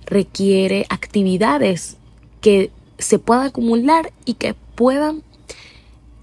[0.05, 1.97] requiere actividades
[2.41, 5.23] que se puedan acumular y que puedan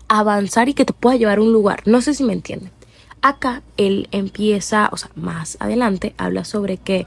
[0.07, 1.81] avanzar y que te pueda llevar a un lugar.
[1.85, 2.71] No sé si me entienden.
[3.21, 7.05] Acá él empieza, o sea, más adelante habla sobre que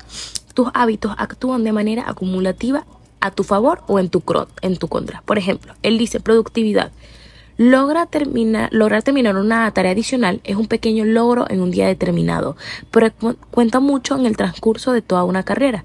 [0.54, 2.84] tus hábitos actúan de manera acumulativa
[3.20, 4.22] a tu favor o en tu,
[4.62, 5.22] en tu contra.
[5.22, 6.90] Por ejemplo, él dice productividad.
[7.56, 12.56] Logra terminar, lograr terminar una tarea adicional es un pequeño logro en un día determinado,
[12.92, 13.10] pero
[13.50, 15.84] cuenta mucho en el transcurso de toda una carrera.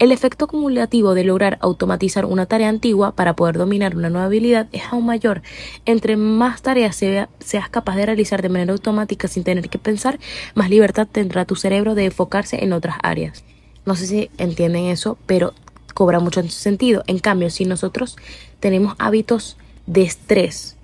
[0.00, 4.66] El efecto acumulativo de lograr automatizar una tarea antigua para poder dominar una nueva habilidad
[4.72, 5.42] es aún mayor.
[5.84, 10.18] Entre más tareas seas capaz de realizar de manera automática sin tener que pensar,
[10.54, 13.44] más libertad tendrá tu cerebro de enfocarse en otras áreas.
[13.84, 15.52] No sé si entienden eso, pero
[15.92, 17.04] cobra mucho sentido.
[17.06, 18.16] En cambio, si nosotros
[18.58, 20.78] tenemos hábitos de estrés,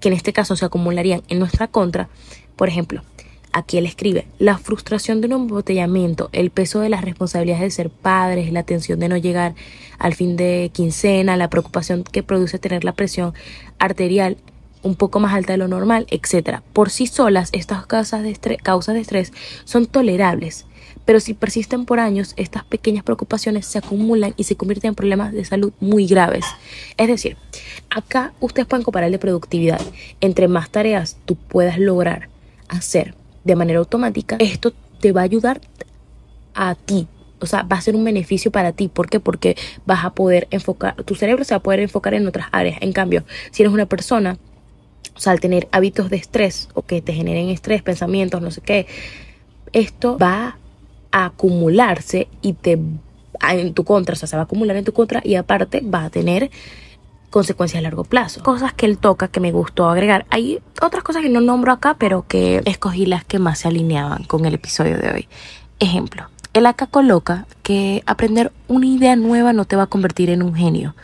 [0.00, 2.10] que en este caso se acumularían en nuestra contra,
[2.56, 3.04] por ejemplo,
[3.52, 7.90] Aquí él escribe, la frustración de un embotellamiento, el peso de las responsabilidades de ser
[7.90, 9.54] padres, la tensión de no llegar
[9.98, 13.34] al fin de quincena, la preocupación que produce tener la presión
[13.80, 14.36] arterial
[14.82, 16.60] un poco más alta de lo normal, etc.
[16.72, 19.32] Por sí solas, estas causas de, estrés,
[19.64, 20.64] son tolerables,
[21.04, 25.32] pero si persisten por años, estas pequeñas preocupaciones se acumulan y se convierten en problemas
[25.32, 26.44] de salud muy graves.
[26.96, 27.36] Es decir,
[27.90, 29.80] acá ustedes pueden comparar de productividad.
[30.20, 32.28] Entre más tareas tú puedas lograr
[32.68, 35.60] hacer de manera automática, esto te va a ayudar
[36.54, 37.06] a ti.
[37.40, 38.88] O sea, va a ser un beneficio para ti.
[38.88, 39.18] ¿Por qué?
[39.18, 42.78] Porque vas a poder enfocar, tu cerebro se va a poder enfocar en otras áreas.
[42.80, 44.38] En cambio, si eres una persona,
[45.14, 48.60] o sea, al tener hábitos de estrés o que te generen estrés, pensamientos, no sé
[48.60, 48.86] qué,
[49.72, 50.58] esto va
[51.12, 52.78] a acumularse y te
[53.48, 56.04] en tu contra, o sea, se va a acumular en tu contra y aparte va
[56.04, 56.50] a tener
[57.30, 58.42] consecuencias a largo plazo.
[58.42, 60.26] Cosas que él toca que me gustó agregar.
[60.30, 64.24] Hay otras cosas que no nombro acá, pero que escogí las que más se alineaban
[64.24, 65.28] con el episodio de hoy.
[65.78, 70.42] Ejemplo, él acá coloca que aprender una idea nueva no te va a convertir en
[70.42, 70.94] un genio,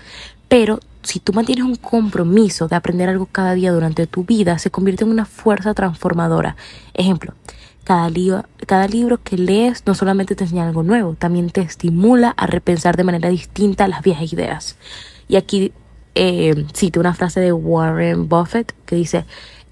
[0.48, 4.70] pero si tú mantienes un compromiso de aprender algo cada día durante tu vida, se
[4.70, 6.56] convierte en una fuerza transformadora.
[6.94, 7.34] Ejemplo,
[7.84, 12.30] cada, libro, cada libro que lees no solamente te enseña algo nuevo, también te estimula
[12.30, 14.76] a repensar de manera distinta las viejas ideas.
[15.28, 15.72] Y aquí
[16.16, 19.24] eh, una frase de Warren Buffett que dice,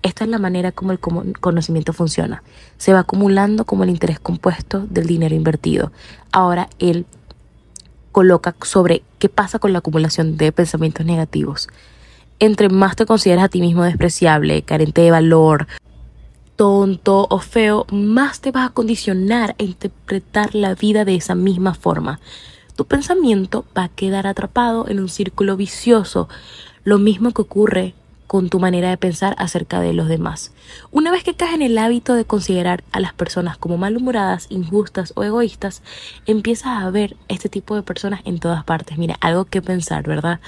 [0.02, 2.42] esta es la manera como el conocimiento funciona.
[2.76, 5.90] Se va acumulando como el interés compuesto del dinero invertido.
[6.30, 7.06] Ahora él
[8.12, 11.68] coloca sobre qué pasa con la acumulación de pensamientos negativos.
[12.38, 15.66] Entre más te consideras a ti mismo despreciable, carente de valor,
[16.56, 21.74] tonto o feo, más te vas a condicionar a interpretar la vida de esa misma
[21.74, 22.20] forma
[22.76, 26.28] tu pensamiento va a quedar atrapado en un círculo vicioso,
[26.82, 27.94] lo mismo que ocurre
[28.26, 30.52] con tu manera de pensar acerca de los demás.
[30.90, 35.12] Una vez que caes en el hábito de considerar a las personas como malhumoradas, injustas
[35.14, 35.82] o egoístas,
[36.26, 38.98] empiezas a ver este tipo de personas en todas partes.
[38.98, 40.40] Mira, algo que pensar, ¿verdad?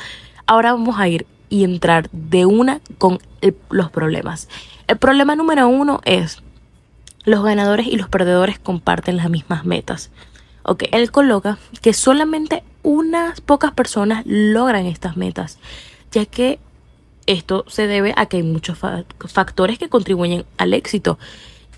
[0.47, 3.19] Ahora vamos a ir y entrar de una con
[3.71, 4.49] los problemas.
[4.89, 6.43] El problema número uno es
[7.25, 10.11] los ganadores y los perdedores comparten las mismas metas.
[10.69, 15.59] Ok, él coloca que solamente unas pocas personas logran estas metas,
[16.11, 16.59] ya que
[17.27, 18.77] esto se debe a que hay muchos
[19.29, 21.21] factores que contribuyen al éxito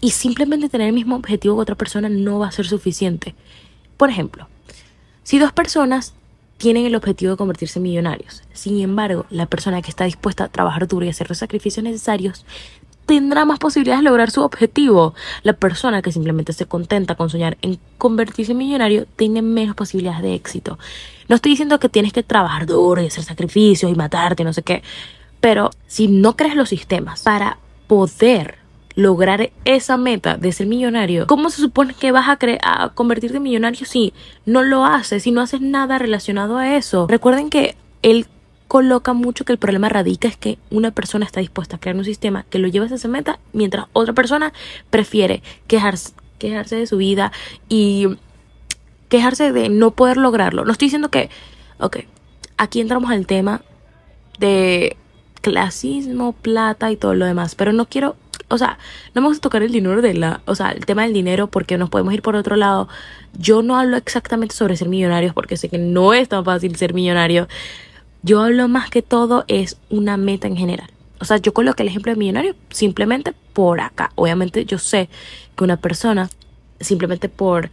[0.01, 3.35] y simplemente tener el mismo objetivo que otra persona no va a ser suficiente.
[3.98, 4.48] Por ejemplo,
[5.22, 6.14] si dos personas
[6.57, 10.48] tienen el objetivo de convertirse en millonarios, sin embargo, la persona que está dispuesta a
[10.48, 12.46] trabajar duro y hacer los sacrificios necesarios
[13.08, 15.14] tendrá más posibilidades de lograr su objetivo.
[15.42, 20.20] La persona que simplemente se contenta con soñar en convertirse en millonario tiene menos posibilidades
[20.20, 20.78] de éxito.
[21.26, 24.62] No estoy diciendo que tienes que trabajar duro y hacer sacrificios y matarte, no sé
[24.62, 24.82] qué,
[25.40, 28.58] pero si no crees los sistemas para poder
[28.94, 33.42] lograr esa meta de ser millonario, ¿cómo se supone que vas a, a convertirte en
[33.42, 34.12] millonario si
[34.44, 37.06] no lo haces, si no haces nada relacionado a eso?
[37.08, 38.26] Recuerden que el
[38.68, 42.04] coloca mucho que el problema radica es que una persona está dispuesta a crear un
[42.04, 44.52] sistema que lo lleve a esa meta, mientras otra persona
[44.90, 47.33] prefiere quejarse, quejarse de su vida
[47.68, 48.09] y
[49.09, 50.64] quejarse de no poder lograrlo.
[50.64, 51.31] No estoy diciendo que,
[51.78, 51.98] ok,
[52.59, 53.62] aquí entramos al tema
[54.38, 54.96] de
[55.40, 58.16] clasismo, plata y todo lo demás, pero no quiero,
[58.48, 58.78] o sea,
[59.14, 61.78] no me gusta tocar el dinero de la, o sea, el tema del dinero porque
[61.78, 62.88] nos podemos ir por otro lado.
[63.38, 66.92] Yo no hablo exactamente sobre ser millonarios porque sé que no es tan fácil ser
[66.92, 67.48] millonario.
[68.22, 70.90] Yo hablo más que todo es una meta en general.
[71.20, 74.12] O sea, yo coloqué el ejemplo de millonario simplemente por acá.
[74.14, 75.09] Obviamente yo sé
[75.57, 76.31] que una persona,
[76.81, 77.70] simplemente por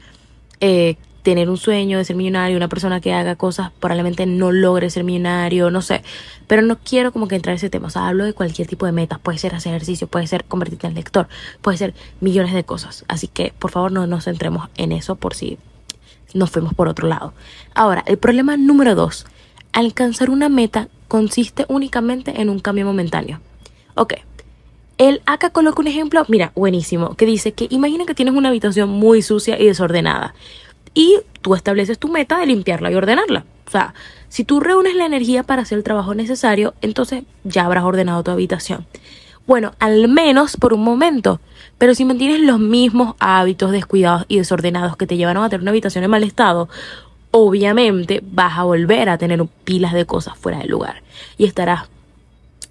[0.60, 4.92] eh, tener un sueño de ser millonario, una persona que haga cosas probablemente no logre
[4.92, 6.04] ser millonario, no sé.
[6.48, 7.88] Pero no quiero como que entrar en ese tema.
[7.88, 9.20] O sea, hablo de cualquier tipo de metas.
[9.20, 11.28] Puede ser hacer ejercicio, puede ser convertirte en lector,
[11.62, 13.06] puede ser millones de cosas.
[13.08, 15.58] Así que por favor no nos centremos en eso por si
[16.36, 17.34] nos fuimos por otro lado.
[17.74, 19.26] Ahora, el problema número dos
[19.76, 23.40] alcanzar una meta consiste únicamente en un cambio momentáneo.
[23.94, 24.14] Ok.
[24.98, 28.90] Él acá coloca un ejemplo, mira, buenísimo, que dice que imagina que tienes una habitación
[28.90, 30.34] muy sucia y desordenada
[30.94, 33.44] y tú estableces tu meta de limpiarla y ordenarla.
[33.68, 33.94] O sea,
[34.30, 38.32] si tú reúnes la energía para hacer el trabajo necesario, entonces ya habrás ordenado tu
[38.32, 38.88] habitación.
[39.46, 41.40] Bueno, al menos por un momento.
[41.78, 45.72] Pero si mantienes los mismos hábitos descuidados y desordenados que te llevaron a tener una
[45.72, 46.70] habitación en mal estado,
[47.38, 51.04] obviamente vas a volver a tener pilas de cosas fuera del lugar
[51.38, 51.90] y estarás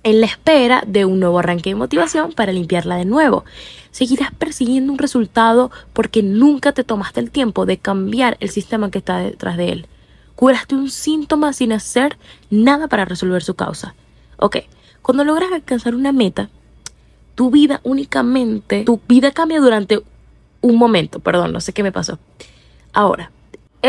[0.05, 3.45] en la espera de un nuevo arranque de motivación para limpiarla de nuevo.
[3.91, 8.99] Seguirás persiguiendo un resultado porque nunca te tomaste el tiempo de cambiar el sistema que
[8.99, 9.87] está detrás de él.
[10.35, 12.17] Curaste un síntoma sin hacer
[12.49, 13.95] nada para resolver su causa.
[14.39, 14.57] Ok,
[15.03, 16.49] cuando logras alcanzar una meta,
[17.35, 20.01] tu vida únicamente, tu vida cambia durante
[20.63, 22.19] un momento, perdón, no sé qué me pasó.
[22.95, 23.31] Ahora,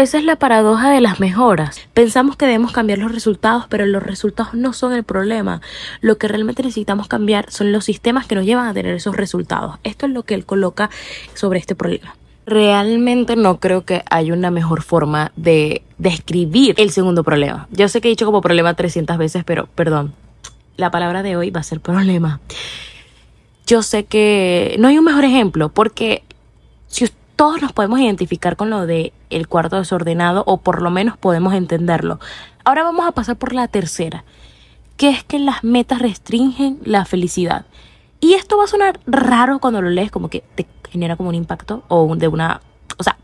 [0.02, 1.80] esa es la paradoja de las mejoras.
[1.94, 5.62] Pensamos que debemos cambiar los resultados, pero los resultados no son el problema.
[6.02, 9.78] Lo que realmente necesitamos cambiar son los sistemas que nos llevan a tener esos resultados.
[9.86, 10.90] Esto es lo que él coloca
[11.34, 12.18] sobre este problema.
[12.46, 17.70] Realmente no creo que haya una mejor forma de describir el segundo problema.
[17.72, 20.14] Yo sé que he dicho como problema 300 veces, pero perdón.
[20.76, 22.42] La palabra de hoy va a ser problema.
[23.66, 26.24] Yo sé que no hay un mejor ejemplo porque
[26.88, 30.90] si usted todos nos podemos identificar con lo de el cuarto desordenado o por lo
[30.92, 32.20] menos podemos entenderlo.
[32.64, 34.24] Ahora vamos a pasar por la tercera,
[34.98, 37.66] que es que las metas restringen la felicidad.
[38.20, 41.36] Y esto va a sonar raro cuando lo lees, como que te genera como un
[41.36, 42.62] impacto o de una,
[42.98, 43.18] o sea,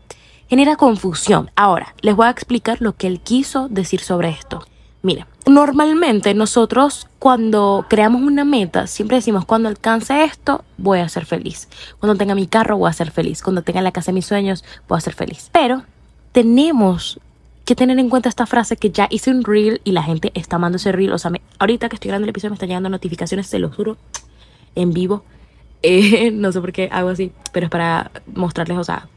[0.48, 1.50] genera confusión.
[1.56, 4.64] Ahora, les voy a explicar lo que él quiso decir sobre esto.
[5.00, 11.26] Mira, normalmente nosotros cuando creamos una meta, siempre decimos, cuando alcance esto, voy a ser
[11.26, 11.68] feliz.
[11.98, 13.42] Cuando tenga mi carro, voy a ser feliz.
[13.42, 15.48] Cuando tenga la casa de mis sueños, voy a ser feliz.
[15.52, 15.84] Pero
[16.32, 17.20] tenemos
[17.64, 20.56] que tener en cuenta esta frase que ya hice un reel y la gente está
[20.56, 21.12] amando ese reel.
[21.12, 23.96] O sea, ahorita que estoy grabando el episodio me están llegando notificaciones, se lo juro,
[24.74, 25.24] en vivo.
[25.84, 29.08] Eh, no sé por qué hago así, pero es para mostrarles, o sea,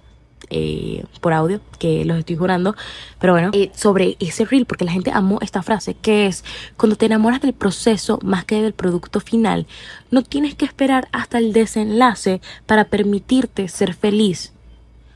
[0.50, 2.76] eh, por audio, que los estoy jurando,
[3.20, 6.44] pero bueno, eh, sobre ese reel, porque la gente amó esta frase, que es,
[6.78, 9.66] cuando te enamoras del proceso más que del producto final,
[10.12, 14.54] no tienes que esperar hasta el desenlace para permitirte ser feliz.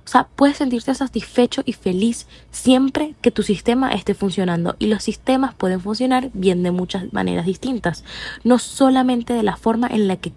[0.09, 4.75] O sea, puedes sentirte satisfecho y feliz siempre que tu sistema esté funcionando.
[4.79, 8.03] Y los sistemas pueden funcionar bien de muchas maneras distintas.
[8.43, 10.31] No solamente de la forma en la que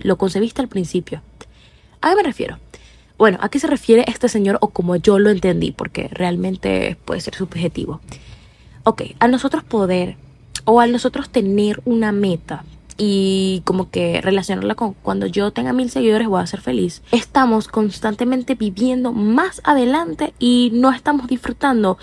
[0.00, 1.22] lo concebiste al principio.
[2.00, 2.58] ¿A qué me refiero?
[3.18, 5.72] Bueno, ¿a qué se refiere este señor o como yo lo entendí?
[5.72, 8.00] Porque realmente puede ser subjetivo.
[8.84, 10.16] Ok, a nosotros poder
[10.64, 12.64] o a nosotros tener una meta
[12.98, 17.02] y como que relacionarla con cuando yo tenga mil seguidores voy a ser feliz.
[17.10, 21.98] Estamos constantemente viviendo más adelante y no estamos disfrutando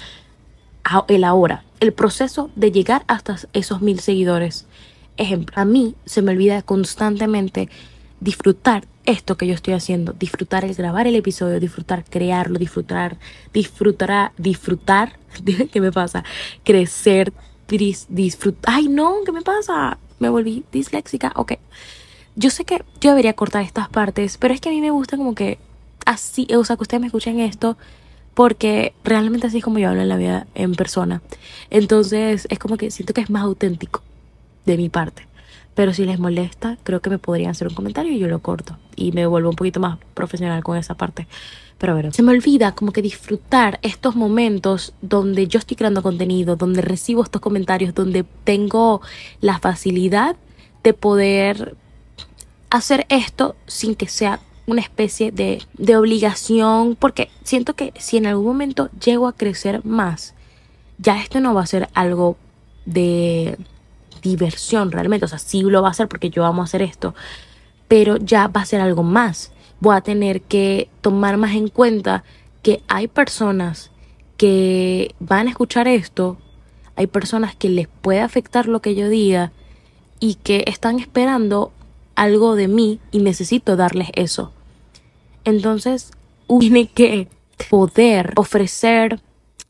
[1.08, 4.66] el ahora, el proceso de llegar hasta esos mil seguidores.
[5.18, 7.70] Ejemplo, a mí se me olvida constantemente
[8.20, 13.18] disfrutar esto que yo estoy haciendo, disfrutar el grabar el episodio, disfrutar crearlo, disfrutar,
[13.52, 15.18] disfrutar, disfrutar,
[15.72, 16.24] ¿qué me pasa?
[16.64, 17.34] Crecer,
[17.68, 19.98] disfrutar, ay no, ¿qué me pasa?
[20.20, 21.54] Me volví disléxica, ok.
[22.36, 25.18] Yo sé que yo debería cortar estas partes, pero es que a mí me gusta
[25.18, 25.60] como que
[26.06, 27.78] así, o sea, que ustedes me escuchen esto,
[28.34, 31.22] porque realmente así es como yo hablo en la vida en persona.
[31.70, 34.02] Entonces es como que siento que es más auténtico
[34.66, 35.28] de mi parte.
[35.76, 38.78] Pero si les molesta, creo que me podrían hacer un comentario y yo lo corto.
[38.96, 41.28] Y me vuelvo un poquito más profesional con esa parte.
[41.80, 46.56] Pero bueno, se me olvida como que disfrutar estos momentos donde yo estoy creando contenido,
[46.56, 49.02] donde recibo estos comentarios, donde tengo
[49.42, 50.36] la facilidad
[50.84, 51.76] de poder
[52.70, 56.96] hacer esto sin que sea una especie de, de obligación.
[56.96, 60.36] Porque siento que si en algún momento llego a crecer más,
[61.00, 62.38] ya esto no va a ser algo
[62.86, 63.58] de
[64.24, 65.26] diversión realmente.
[65.26, 67.14] O sea, sí lo va a hacer porque yo amo hacer esto.
[67.88, 69.52] Pero ya va a ser algo más.
[69.80, 72.24] Voy a tener que tomar más en cuenta
[72.62, 73.92] que hay personas
[74.38, 76.38] que van a escuchar esto.
[76.96, 79.52] Hay personas que les puede afectar lo que yo diga
[80.20, 81.72] y que están esperando
[82.16, 84.54] algo de mí y necesito darles eso.
[85.44, 86.12] Entonces,
[86.60, 87.28] tiene que
[87.70, 89.20] poder ofrecer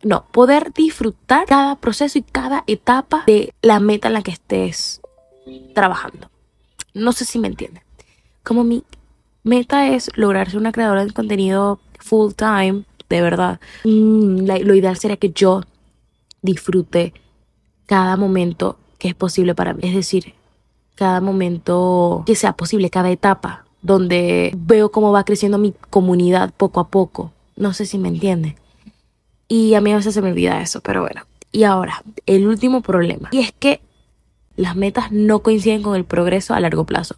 [0.03, 5.01] no, poder disfrutar cada proceso y cada etapa de la meta en la que estés
[5.73, 6.29] trabajando.
[6.93, 7.83] No sé si me entienden.
[8.43, 8.83] Como mi
[9.43, 14.97] meta es lograr ser una creadora de contenido full time, de verdad, mm, lo ideal
[14.97, 15.61] sería que yo
[16.41, 17.13] disfrute
[17.85, 19.81] cada momento que es posible para mí.
[19.83, 20.33] Es decir,
[20.95, 26.79] cada momento que sea posible, cada etapa, donde veo cómo va creciendo mi comunidad poco
[26.79, 27.31] a poco.
[27.55, 28.55] No sé si me entienden.
[29.53, 31.27] Y a mí a veces se me olvida eso, pero bueno.
[31.51, 33.29] Y ahora, el último problema.
[33.31, 33.81] Y es que
[34.55, 37.17] las metas no coinciden con el progreso a largo plazo.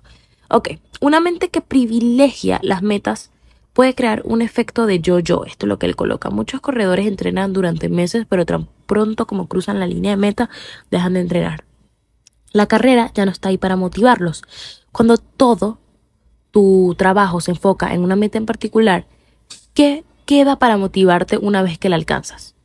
[0.50, 3.32] Ok, una mente que privilegia las metas
[3.72, 5.46] puede crear un efecto de yo-yo.
[5.46, 6.30] Esto es lo que él coloca.
[6.30, 10.50] Muchos corredores entrenan durante meses, pero tan pronto como cruzan la línea de meta,
[10.92, 11.64] dejan de entrenar.
[12.52, 14.44] La carrera ya no está ahí para motivarlos.
[14.92, 15.80] Cuando todo
[16.52, 19.08] tu trabajo se enfoca en una meta en particular,
[19.74, 22.56] ¿qué queda para motivarte una vez que la alcanzas.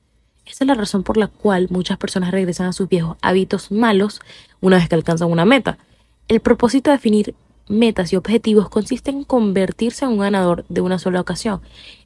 [0.47, 4.21] Esa es la razón por la cual muchas personas regresan a sus viejos hábitos malos
[4.61, 5.79] una vez que alcanzan una meta.
[6.29, 7.35] El propósito de definir
[7.69, 11.61] metas y objetivos consiste en convertirse en un ganador de una sola ocasión.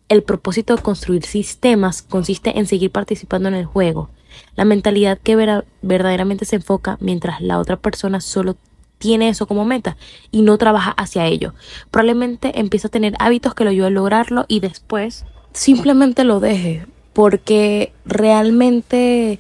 [0.09, 4.11] El propósito de construir sistemas consiste en seguir participando en el juego.
[4.57, 5.37] La mentalidad que
[5.81, 8.57] verdaderamente se enfoca mientras la otra persona solo
[8.99, 9.97] tiene eso como meta
[10.31, 11.55] y no trabaja hacia ello.
[11.91, 15.25] Probablemente empieza a tener hábitos que lo ayuden a lograrlo y después
[15.55, 16.85] simplemente lo deje
[17.15, 19.39] porque realmente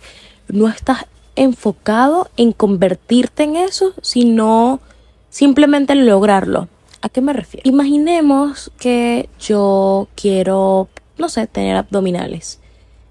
[0.48, 1.06] no estás
[1.36, 4.80] enfocado en convertirte en eso, sino
[5.28, 6.68] simplemente en lograrlo.
[7.02, 7.68] ¿A qué me refiero?
[7.68, 10.88] Imaginemos que yo quiero,
[11.18, 12.60] no sé, tener abdominales.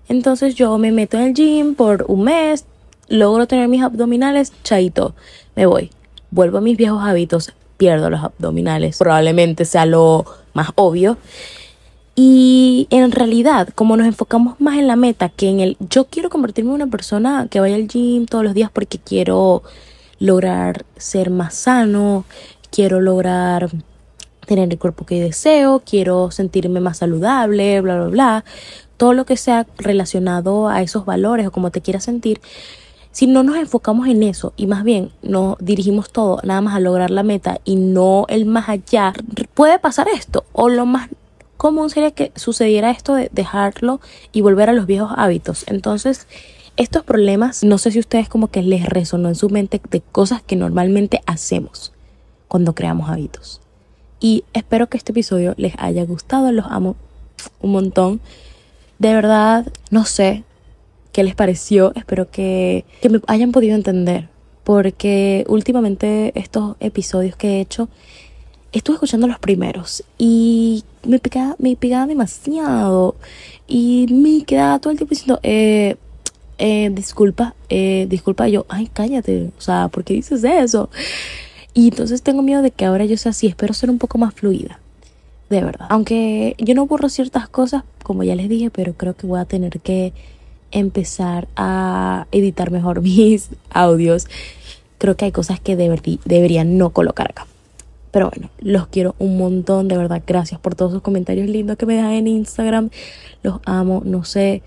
[0.08, 2.66] Entonces yo me meto en el gym por un mes,
[3.08, 5.14] logro tener mis abdominales, chaito,
[5.56, 5.92] me voy.
[6.32, 8.98] Vuelvo a mis viejos hábitos, pierdo los abdominales.
[8.98, 11.18] Probablemente sea lo más obvio.
[12.16, 16.30] Y en realidad, como nos enfocamos más en la meta que en el yo quiero
[16.30, 19.64] convertirme en una persona que vaya al gym todos los días porque quiero
[20.20, 22.24] lograr ser más sano,
[22.70, 23.70] quiero lograr
[24.46, 28.46] tener el cuerpo que deseo, quiero sentirme más saludable, bla, bla, bla,
[28.98, 32.42] todo lo que sea relacionado a esos valores o como te quieras sentir,
[33.12, 36.80] si no nos enfocamos en eso y más bien nos dirigimos todo nada más a
[36.80, 39.14] lograr la meta y no el más allá,
[39.54, 41.10] puede pasar esto o lo más
[41.58, 44.02] común sería que sucediera esto de dejarlo
[44.32, 45.64] y volver a los viejos hábitos.
[45.68, 46.28] Entonces,
[46.76, 50.42] estos problemas, no sé si ustedes como que les resonó en su mente de cosas
[50.42, 51.94] que normalmente hacemos
[52.48, 53.62] cuando creamos hábitos.
[54.20, 56.96] Y espero que este episodio les haya gustado, los amo
[57.62, 58.22] un montón.
[58.98, 60.44] De verdad, no sé
[61.12, 64.30] qué les pareció, espero que, que me hayan podido entender,
[64.64, 67.90] porque últimamente estos episodios que he hecho
[68.74, 73.16] estuve escuchando los primeros y me pegaba, me pegaba demasiado
[73.68, 75.96] y me quedaba todo el tiempo diciendo, eh,
[76.58, 80.90] eh, disculpa, eh, disculpa, yo, ay, cállate, o sea, ¿por qué dices eso?
[81.74, 84.34] Y entonces tengo miedo de que ahora yo sea así, espero ser un poco más
[84.34, 84.80] fluida,
[85.50, 85.88] de verdad.
[85.90, 89.46] Aunque yo no borro ciertas cosas, como ya les dije, pero creo que voy a
[89.46, 90.14] tener que
[90.72, 94.28] empezar a editar mejor mis audios.
[94.98, 97.48] Creo que hay cosas que debería no colocar acá.
[98.14, 100.22] Pero bueno, los quiero un montón, de verdad.
[100.26, 102.92] Gracias por todos sus comentarios lindos que me dejan en Instagram.
[103.42, 104.62] Los amo, no sé.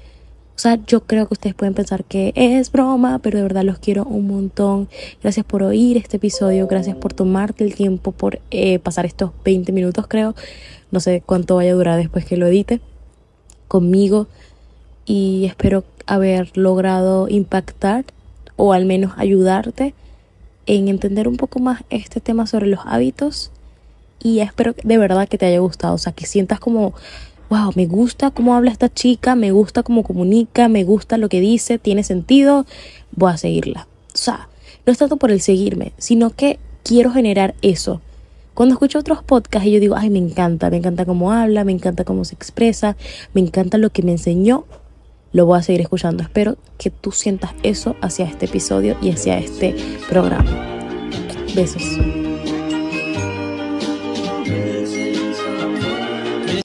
[0.57, 3.79] O sea, yo creo que ustedes pueden pensar que es broma, pero de verdad los
[3.79, 4.89] quiero un montón.
[5.23, 9.71] Gracias por oír este episodio, gracias por tomarte el tiempo, por eh, pasar estos 20
[9.71, 10.35] minutos creo.
[10.91, 12.81] No sé cuánto vaya a durar después que lo edite
[13.69, 14.27] conmigo.
[15.05, 18.05] Y espero haber logrado impactar
[18.57, 19.95] o al menos ayudarte
[20.67, 23.51] en entender un poco más este tema sobre los hábitos
[24.23, 26.95] y espero de verdad que te haya gustado, o sea, que sientas como,
[27.49, 31.41] wow, me gusta cómo habla esta chica, me gusta cómo comunica, me gusta lo que
[31.41, 32.67] dice, tiene sentido,
[33.13, 33.87] voy a seguirla.
[34.15, 34.49] O sea,
[34.85, 38.01] no es tanto por el seguirme, sino que quiero generar eso.
[38.55, 41.73] Cuando escucho otros podcasts y yo digo, ay, me encanta, me encanta cómo habla, me
[41.73, 42.97] encanta cómo se expresa,
[43.35, 44.65] me encanta lo que me enseñó,
[45.37, 46.23] lo voy a seguir escuchando.
[46.23, 49.77] Espero que tú sientas eso hacia este episodio y hacia este
[50.09, 50.51] programa.
[51.55, 51.83] Besos.